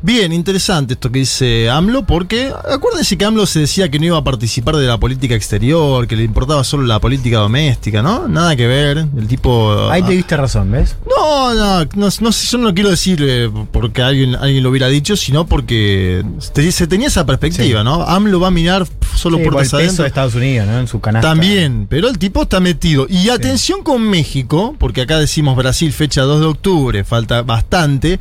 Bien, 0.08 0.32
interesante 0.32 0.94
esto 0.94 1.12
que 1.12 1.18
dice 1.18 1.68
AMLO, 1.68 2.06
porque 2.06 2.50
acuérdense 2.72 3.18
que 3.18 3.26
AMLO 3.26 3.44
se 3.44 3.60
decía 3.60 3.90
que 3.90 3.98
no 3.98 4.06
iba 4.06 4.16
a 4.16 4.24
participar 4.24 4.76
de 4.76 4.86
la 4.86 4.96
política 4.96 5.34
exterior, 5.34 6.06
que 6.06 6.16
le 6.16 6.24
importaba 6.24 6.64
solo 6.64 6.86
la 6.86 6.98
política 6.98 7.40
doméstica, 7.40 8.00
¿no? 8.00 8.26
Nada 8.26 8.56
que 8.56 8.66
ver. 8.66 9.06
El 9.18 9.26
tipo. 9.28 9.90
Ahí 9.90 10.02
te 10.02 10.12
diste 10.12 10.34
razón, 10.34 10.70
¿ves? 10.70 10.96
No, 11.06 11.52
no, 11.52 11.84
no, 11.94 12.08
no 12.20 12.30
yo 12.30 12.56
no 12.58 12.68
lo 12.68 12.72
quiero 12.74 12.88
decir 12.88 13.18
eh, 13.22 13.50
porque 13.70 14.00
alguien, 14.00 14.34
alguien 14.36 14.62
lo 14.62 14.70
hubiera 14.70 14.88
dicho, 14.88 15.14
sino 15.14 15.46
porque 15.46 16.24
te- 16.54 16.72
se 16.72 16.86
tenía 16.86 17.08
esa 17.08 17.26
perspectiva, 17.26 17.80
Sí. 17.80 17.84
¿no? 17.84 18.02
AMLO 18.04 18.40
va 18.40 18.48
a 18.48 18.50
mirar 18.50 18.86
solo 19.14 19.36
Sí, 19.36 19.44
por 19.44 19.52
por 19.52 19.62
el 19.62 19.66
peso 19.66 19.76
adentro. 19.76 20.04
de 20.04 20.08
Estados 20.08 20.34
Unidos, 20.34 20.66
¿no? 20.68 20.78
En 20.78 20.88
su 20.88 21.00
canasta. 21.02 21.28
También, 21.28 21.86
pero 21.86 22.08
el 22.08 22.16
tipo 22.16 22.44
está 22.44 22.60
metido. 22.60 23.06
Y 23.10 23.28
atención 23.28 23.82
con 23.82 24.00
México, 24.08 24.74
porque 24.78 25.02
acá 25.02 25.18
decimos 25.18 25.54
Brasil, 25.54 25.92
fecha 25.92 26.22
2 26.22 26.40
de 26.40 26.46
octubre, 26.46 27.04
falta 27.04 27.42
bastante. 27.42 28.18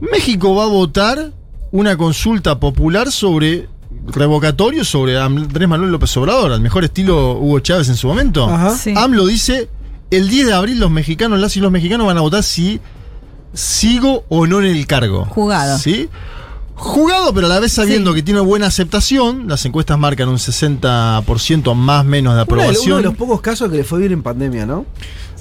México 0.00 0.54
va 0.54 0.64
a 0.64 0.68
votar 0.68 1.32
una 1.72 1.96
consulta 1.96 2.58
popular 2.60 3.10
sobre 3.12 3.68
revocatorio 4.06 4.84
sobre 4.84 5.18
Andrés 5.18 5.68
Manuel 5.68 5.90
López 5.90 6.16
Obrador, 6.16 6.52
al 6.52 6.60
mejor 6.60 6.84
estilo 6.84 7.32
Hugo 7.38 7.60
Chávez 7.60 7.88
en 7.88 7.96
su 7.96 8.06
momento. 8.06 8.48
Ajá. 8.48 8.70
Sí. 8.76 8.94
AMLO 8.96 9.26
dice, 9.26 9.68
el 10.10 10.28
10 10.28 10.46
de 10.46 10.52
abril 10.54 10.78
los 10.80 10.90
mexicanos, 10.90 11.38
las 11.40 11.56
y 11.56 11.60
los 11.60 11.70
mexicanos 11.70 12.06
van 12.06 12.16
a 12.16 12.20
votar 12.22 12.42
si 12.42 12.80
sigo 13.52 14.24
o 14.28 14.46
no 14.46 14.60
en 14.60 14.66
el 14.66 14.86
cargo. 14.86 15.26
Jugado. 15.26 15.78
¿Sí? 15.78 16.08
Jugado, 16.74 17.34
pero 17.34 17.46
a 17.48 17.50
la 17.50 17.58
vez 17.58 17.72
sabiendo 17.72 18.14
que 18.14 18.22
tiene 18.22 18.40
buena 18.40 18.66
aceptación. 18.66 19.48
Las 19.48 19.64
encuestas 19.66 19.98
marcan 19.98 20.28
un 20.28 20.36
60% 20.38 21.74
más 21.74 22.04
menos 22.04 22.36
de 22.36 22.42
Uno 22.42 22.46
de, 22.46 22.52
uno 22.54 22.62
aprobación. 22.62 22.96
de 22.98 23.02
los 23.02 23.16
pocos 23.16 23.40
casos 23.40 23.68
que 23.70 23.78
le 23.78 23.84
fue 23.84 23.98
bien 23.98 24.12
en 24.12 24.22
pandemia, 24.22 24.64
¿no? 24.64 24.86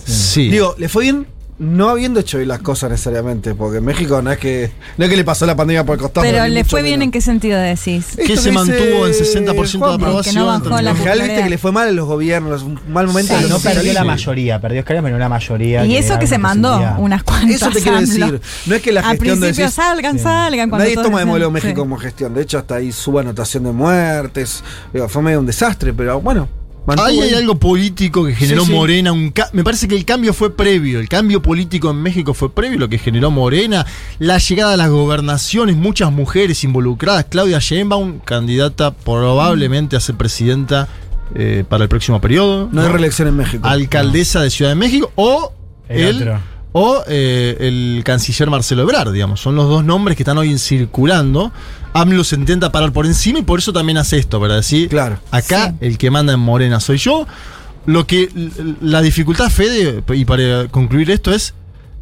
Sí. 0.03 0.49
Digo, 0.49 0.73
le 0.79 0.89
fue 0.89 1.03
bien 1.03 1.27
no 1.59 1.89
habiendo 1.89 2.19
hecho 2.19 2.37
bien 2.37 2.49
las 2.49 2.59
cosas 2.59 2.91
necesariamente, 2.91 3.55
porque 3.55 3.77
en 3.79 3.85
México 3.85 4.21
no 4.21 4.31
es 4.31 4.37
que 4.37 4.69
no 4.97 5.05
es 5.05 5.09
que 5.09 5.17
le 5.17 5.23
pasó 5.23 5.45
la 5.47 5.55
pandemia 5.55 5.83
por 5.83 5.95
el 5.95 6.01
costado. 6.01 6.25
Pero 6.25 6.45
le 6.47 6.63
fue 6.63 6.83
bien 6.83 7.01
en 7.01 7.09
qué 7.11 7.19
sentido 7.19 7.57
decís. 7.59 8.15
que 8.15 8.21
esto 8.23 8.41
se 8.41 8.49
que 8.49 8.55
mantuvo 8.55 9.07
en 9.07 9.11
dice 9.11 9.23
60% 9.41 9.71
de 9.71 9.77
Juanma, 9.79 9.95
aprobación. 9.95 10.35
que 10.35 10.39
no 10.39 10.45
bajó 10.45 10.81
la 10.81 10.91
En 10.91 10.97
general, 10.97 11.21
viste 11.21 11.43
que 11.43 11.49
le 11.49 11.57
fue 11.57 11.71
mal 11.71 11.87
a 11.87 11.91
los 11.91 12.05
gobiernos, 12.07 12.61
un 12.61 12.79
mal 12.87 13.07
momento. 13.07 13.35
Sí, 13.35 13.43
de 13.43 13.49
no 13.49 13.59
perdió 13.59 13.93
la 13.93 14.03
mayoría, 14.03 14.61
perdió 14.61 14.79
Escalera, 14.81 15.01
pero 15.03 15.15
no 15.15 15.19
la 15.19 15.29
mayoría. 15.29 15.85
Y 15.85 15.89
que 15.93 15.97
eso 15.99 16.19
que 16.19 16.27
se 16.27 16.35
una 16.35 16.43
mandó 16.43 16.95
unas 16.99 17.23
cuantas. 17.23 17.49
Eso 17.55 17.69
te 17.71 17.81
quiero 17.81 17.99
decir. 18.01 18.41
No 18.67 18.75
es 18.75 18.81
que 18.81 18.91
la 18.91 19.01
Al 19.01 19.11
gestión 19.17 19.39
de 19.39 19.47
principio 19.47 19.65
decís- 19.67 19.73
salgan, 19.73 20.17
Sí. 20.17 20.23
salgan. 20.23 20.69
cuando 20.69 20.83
Nadie 20.85 20.95
toma 20.95 21.19
de 21.19 21.25
modelo 21.25 21.49
México 21.51 21.71
sí. 21.71 21.75
como 21.75 21.97
gestión. 21.97 22.33
De 22.35 22.41
hecho, 22.43 22.59
hasta 22.59 22.75
ahí 22.75 22.91
suba 22.91 23.21
anotación 23.21 23.63
de 23.63 23.71
muertes. 23.71 24.63
Digo, 24.93 25.09
fue 25.09 25.21
medio 25.23 25.39
un 25.39 25.45
desastre, 25.47 25.91
pero 25.93 26.21
bueno. 26.21 26.47
Mantuvo 26.87 27.05
Ahí 27.07 27.19
hay 27.19 27.33
algo 27.35 27.55
político 27.59 28.25
que 28.25 28.33
generó 28.33 28.61
Sí, 28.61 28.67
sí. 28.69 28.73
Morena. 28.73 29.11
Un 29.11 29.29
ca- 29.29 29.49
me 29.53 29.63
parece 29.63 29.87
que 29.87 29.95
el 29.95 30.05
cambio 30.05 30.33
fue 30.33 30.55
previo. 30.55 30.99
El 30.99 31.07
cambio 31.09 31.41
político 31.41 31.91
en 31.91 31.97
México 32.01 32.33
fue 32.33 32.51
previo, 32.51 32.79
lo 32.79 32.89
que 32.89 32.97
generó 32.97 33.29
Morena. 33.29 33.85
La 34.17 34.39
llegada 34.39 34.73
a 34.73 34.77
las 34.77 34.89
gobernaciones, 34.89 35.75
muchas 35.75 36.11
mujeres 36.11 36.63
involucradas. 36.63 37.25
Claudia 37.29 37.59
Sheinbaum, 37.59 38.19
candidata 38.19 38.91
probablemente 38.91 39.95
a 39.95 39.99
ser 39.99 40.15
presidenta 40.15 40.87
eh, 41.35 41.63
para 41.67 41.83
el 41.83 41.89
próximo 41.89 42.19
periodo. 42.21 42.69
No 42.71 42.81
hay 42.81 42.87
reelección 42.87 43.27
en 43.27 43.35
México. 43.35 43.67
Alcaldesa 43.67 44.41
de 44.41 44.49
Ciudad 44.49 44.71
de 44.71 44.75
México 44.75 45.11
o 45.15 45.53
El 45.89 46.01
el, 46.01 46.15
otro. 46.21 46.39
O 46.79 47.03
eh, 47.07 47.57
el 47.59 48.03
canciller 48.05 48.49
Marcelo 48.51 48.83
Ebrard, 48.83 49.11
digamos. 49.11 49.39
Son 49.41 49.55
los 49.55 49.67
dos 49.67 49.83
nombres 49.83 50.15
que 50.15 50.21
están 50.23 50.37
hoy 50.37 50.57
circulando. 50.59 51.51
AMLO 51.93 52.23
se 52.23 52.35
intenta 52.35 52.71
parar 52.71 52.91
por 52.93 53.05
encima 53.07 53.39
y 53.39 53.41
por 53.41 53.57
eso 53.57 53.73
también 53.73 53.97
hace 53.97 54.17
esto, 54.19 54.39
para 54.39 54.55
decir, 54.57 54.87
Claro. 54.89 55.17
acá 55.31 55.73
el 55.81 55.97
que 55.97 56.11
manda 56.11 56.33
en 56.33 56.39
Morena 56.39 56.79
soy 56.79 56.97
yo. 56.97 57.25
Lo 57.87 58.05
que 58.05 58.29
la 58.81 59.01
dificultad, 59.01 59.49
Fede, 59.49 60.03
y 60.13 60.25
para 60.25 60.67
concluir 60.67 61.09
esto, 61.09 61.33
es 61.33 61.53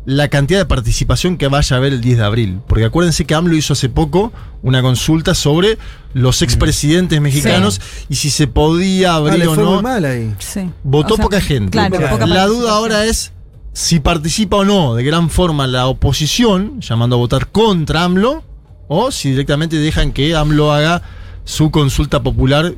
la 0.07 0.27
cantidad 0.27 0.59
de 0.59 0.65
participación 0.65 1.37
que 1.37 1.47
vaya 1.47 1.75
a 1.75 1.79
haber 1.79 1.93
el 1.93 2.01
10 2.01 2.17
de 2.17 2.23
abril. 2.25 2.59
Porque 2.67 2.85
acuérdense 2.85 3.25
que 3.25 3.33
AMLO 3.33 3.55
hizo 3.55 3.73
hace 3.73 3.87
poco 3.89 4.33
una 4.61 4.81
consulta 4.81 5.33
sobre 5.35 5.77
los 6.13 6.41
expresidentes 6.41 7.21
mexicanos 7.21 7.79
y 8.09 8.15
si 8.15 8.29
se 8.29 8.47
podía 8.47 9.13
Ah, 9.13 9.17
abrir 9.17 9.47
o 9.47 9.55
no. 9.55 9.71
muy 9.75 9.83
mal 9.83 10.03
ahí. 10.05 10.33
Sí. 10.39 10.69
Votó 10.83 11.13
O 11.13 11.17
sea, 11.17 11.23
poca 11.23 11.39
gente. 11.39 11.71
Claro, 11.71 11.95
Claro. 11.97 12.11
poca 12.17 12.25
La 12.27 12.45
duda 12.47 12.71
ahora 12.73 13.05
es 13.05 13.31
si 13.75 13.99
participa 13.99 14.55
o 14.55 14.63
no 14.63 14.95
de 14.95 15.03
gran 15.03 15.29
forma 15.29 15.67
la 15.67 15.87
oposición, 15.87 16.79
llamando 16.79 17.17
a 17.17 17.19
votar 17.19 17.47
contra 17.51 18.05
AMLO, 18.05 18.41
o 18.87 19.11
si 19.11 19.31
directamente 19.31 19.75
dejan 19.75 20.13
que 20.13 20.33
AMLO 20.33 20.71
haga 20.71 21.01
su 21.43 21.71
consulta 21.71 22.23
popular 22.23 22.73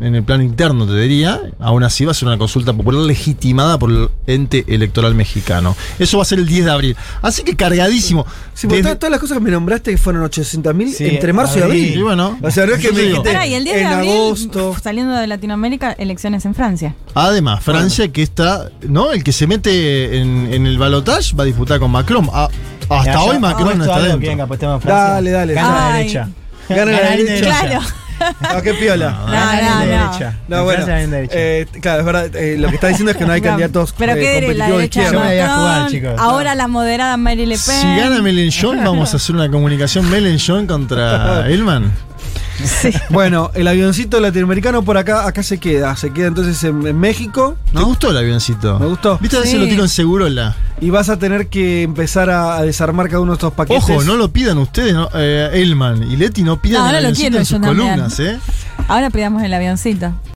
en 0.00 0.14
el 0.14 0.22
plano 0.22 0.42
interno, 0.42 0.86
te 0.86 0.94
diría. 1.00 1.40
Aún 1.58 1.82
así 1.84 2.04
va 2.04 2.10
a 2.12 2.14
ser 2.14 2.28
una 2.28 2.38
consulta 2.38 2.72
popular 2.72 3.02
legitimada 3.02 3.78
por 3.78 3.90
el 3.90 4.08
ente 4.26 4.64
electoral 4.68 5.14
mexicano. 5.14 5.76
Eso 5.98 6.18
va 6.18 6.22
a 6.22 6.26
ser 6.26 6.38
el 6.38 6.46
10 6.46 6.64
de 6.66 6.70
abril. 6.70 6.96
Así 7.22 7.42
que 7.42 7.56
cargadísimo. 7.56 8.26
Sí, 8.54 8.66
Desde- 8.66 8.96
todas, 8.96 9.10
las 9.10 9.20
cosas 9.20 9.38
que 9.38 9.44
me 9.44 9.50
nombraste 9.50 9.90
que 9.90 9.98
fueron 9.98 10.22
800.000 10.24 10.92
Sí, 10.94 11.06
entre 11.06 11.32
marzo 11.32 11.58
y 11.58 11.62
abril. 11.62 11.94
Y 11.98 12.02
bueno, 12.02 12.38
O 12.42 12.50
sea, 12.50 12.66
no 12.66 12.72
es 12.74 12.78
que 12.80 12.86
yo 12.88 12.92
me 12.92 13.00
digo. 13.00 13.08
dijiste 13.22 13.32
Pará, 13.32 13.46
y 13.46 13.54
el 13.54 13.64
10 13.64 13.76
de 13.76 13.82
en 13.82 13.86
abril, 13.88 14.10
agosto. 14.10 14.76
saliendo 14.82 15.14
de 15.14 15.26
Latinoamérica, 15.26 15.92
elecciones 15.92 16.44
en 16.44 16.54
Francia. 16.54 16.94
Además, 17.14 17.62
Francia 17.62 18.08
que 18.08 18.22
está, 18.22 18.70
¿no? 18.88 19.12
El 19.12 19.22
que 19.24 19.32
se 19.32 19.46
mete 19.46 20.18
en, 20.18 20.52
en 20.52 20.66
el 20.66 20.78
balotage 20.78 21.34
va 21.36 21.42
a 21.42 21.46
disputar 21.46 21.78
con 21.80 21.90
Macron. 21.90 22.28
Ah, 22.32 22.48
hasta 22.88 23.02
Mira, 23.02 23.22
hoy 23.22 23.38
Macron 23.38 23.78
no 23.78 23.84
está 23.84 23.98
dentro. 24.00 24.20
que 24.20 24.28
venga, 24.28 24.44
apostemos 24.44 24.76
en 24.76 24.80
Francia. 24.82 25.10
Dale, 25.14 25.30
dale. 25.30 25.54
Gana 25.54 25.90
la 25.90 25.96
derecha. 25.96 26.28
Gana 26.68 26.84
la 26.92 27.10
derecha. 27.10 27.44
Claro. 27.44 27.80
Ah, 28.40 28.60
qué 28.62 28.74
piola. 28.74 29.10
No, 29.10 29.26
no, 29.26 29.74
no. 29.74 29.80
derecha. 29.86 30.34
No, 30.48 30.58
En 30.58 30.64
bueno. 30.64 30.86
Eh, 30.88 31.66
claro, 31.80 32.00
es 32.00 32.06
verdad. 32.06 32.36
eh, 32.36 32.56
lo 32.58 32.68
que 32.68 32.74
está 32.76 32.88
diciendo 32.88 33.10
es 33.12 33.16
que 33.16 33.26
no 33.26 33.32
hay 33.32 33.40
candidatos 33.42 33.94
Pero 33.96 34.12
eh, 34.12 34.16
qué 34.16 34.54
la 34.54 34.66
competitivos 34.66 34.68
de 34.68 34.76
derecha 34.76 35.00
de 35.00 35.06
Yo 35.06 35.12
me 35.20 35.26
voy 35.26 35.38
a 35.38 35.46
Macron, 35.46 35.58
jugar, 35.60 35.90
chicos. 35.90 36.14
Ahora 36.18 36.54
la 36.54 36.68
moderada 36.68 37.16
Mary 37.16 37.46
Le 37.46 37.56
Pen. 37.56 37.60
Si 37.80 37.96
gana 37.96 38.22
Melenchon, 38.22 38.84
vamos 38.84 39.12
a 39.12 39.16
hacer 39.16 39.34
una 39.34 39.50
comunicación 39.50 40.08
Melenchon 40.10 40.66
contra 40.66 41.46
Elman. 41.48 41.92
Bueno, 43.10 43.50
el 43.54 43.66
avioncito 43.68 44.20
latinoamericano 44.20 44.82
por 44.82 44.96
acá, 44.98 45.26
acá 45.26 45.42
se 45.42 45.58
queda. 45.58 45.96
Se 45.96 46.12
queda 46.12 46.28
entonces 46.28 46.62
en, 46.64 46.86
en 46.86 46.98
México. 46.98 47.56
¿Te 47.72 47.82
gustó 47.82 48.10
el 48.10 48.16
avioncito? 48.18 48.78
Me 48.78 48.86
gustó. 48.86 49.18
¿Viste 49.18 49.36
a 49.38 49.42
Sí. 49.42 49.48
si 49.52 49.58
lo 49.58 49.64
tiro 49.66 49.82
en 49.82 49.88
Segurola? 49.88 50.56
Y 50.80 50.90
vas 50.90 51.08
a 51.08 51.18
tener 51.18 51.48
que 51.48 51.82
empezar 51.82 52.28
a, 52.30 52.56
a 52.56 52.62
desarmar 52.62 53.06
cada 53.08 53.20
uno 53.20 53.32
de 53.32 53.36
estos 53.36 53.52
paquetes. 53.52 53.82
Ojo, 53.84 54.02
no 54.04 54.16
lo 54.16 54.30
pidan 54.32 54.58
ustedes, 54.58 54.92
¿no? 54.94 55.08
Eh, 55.14 55.50
Elman 55.54 56.02
y 56.10 56.16
Leti 56.16 56.42
no 56.42 56.60
pidan 56.60 56.82
No, 56.82 56.88
el 56.90 56.96
ahora 56.96 57.00
lo 57.00 57.06
avioncito 57.08 57.22
quiero 57.30 57.36
en 57.38 57.44
yo 57.44 57.48
sus 57.48 57.60
también. 57.62 57.88
columnas, 57.88 58.20
¿eh? 58.20 58.38
Ahora 58.88 59.10
pidamos 59.10 59.42
el 59.42 59.54
avioncito. 59.54 60.12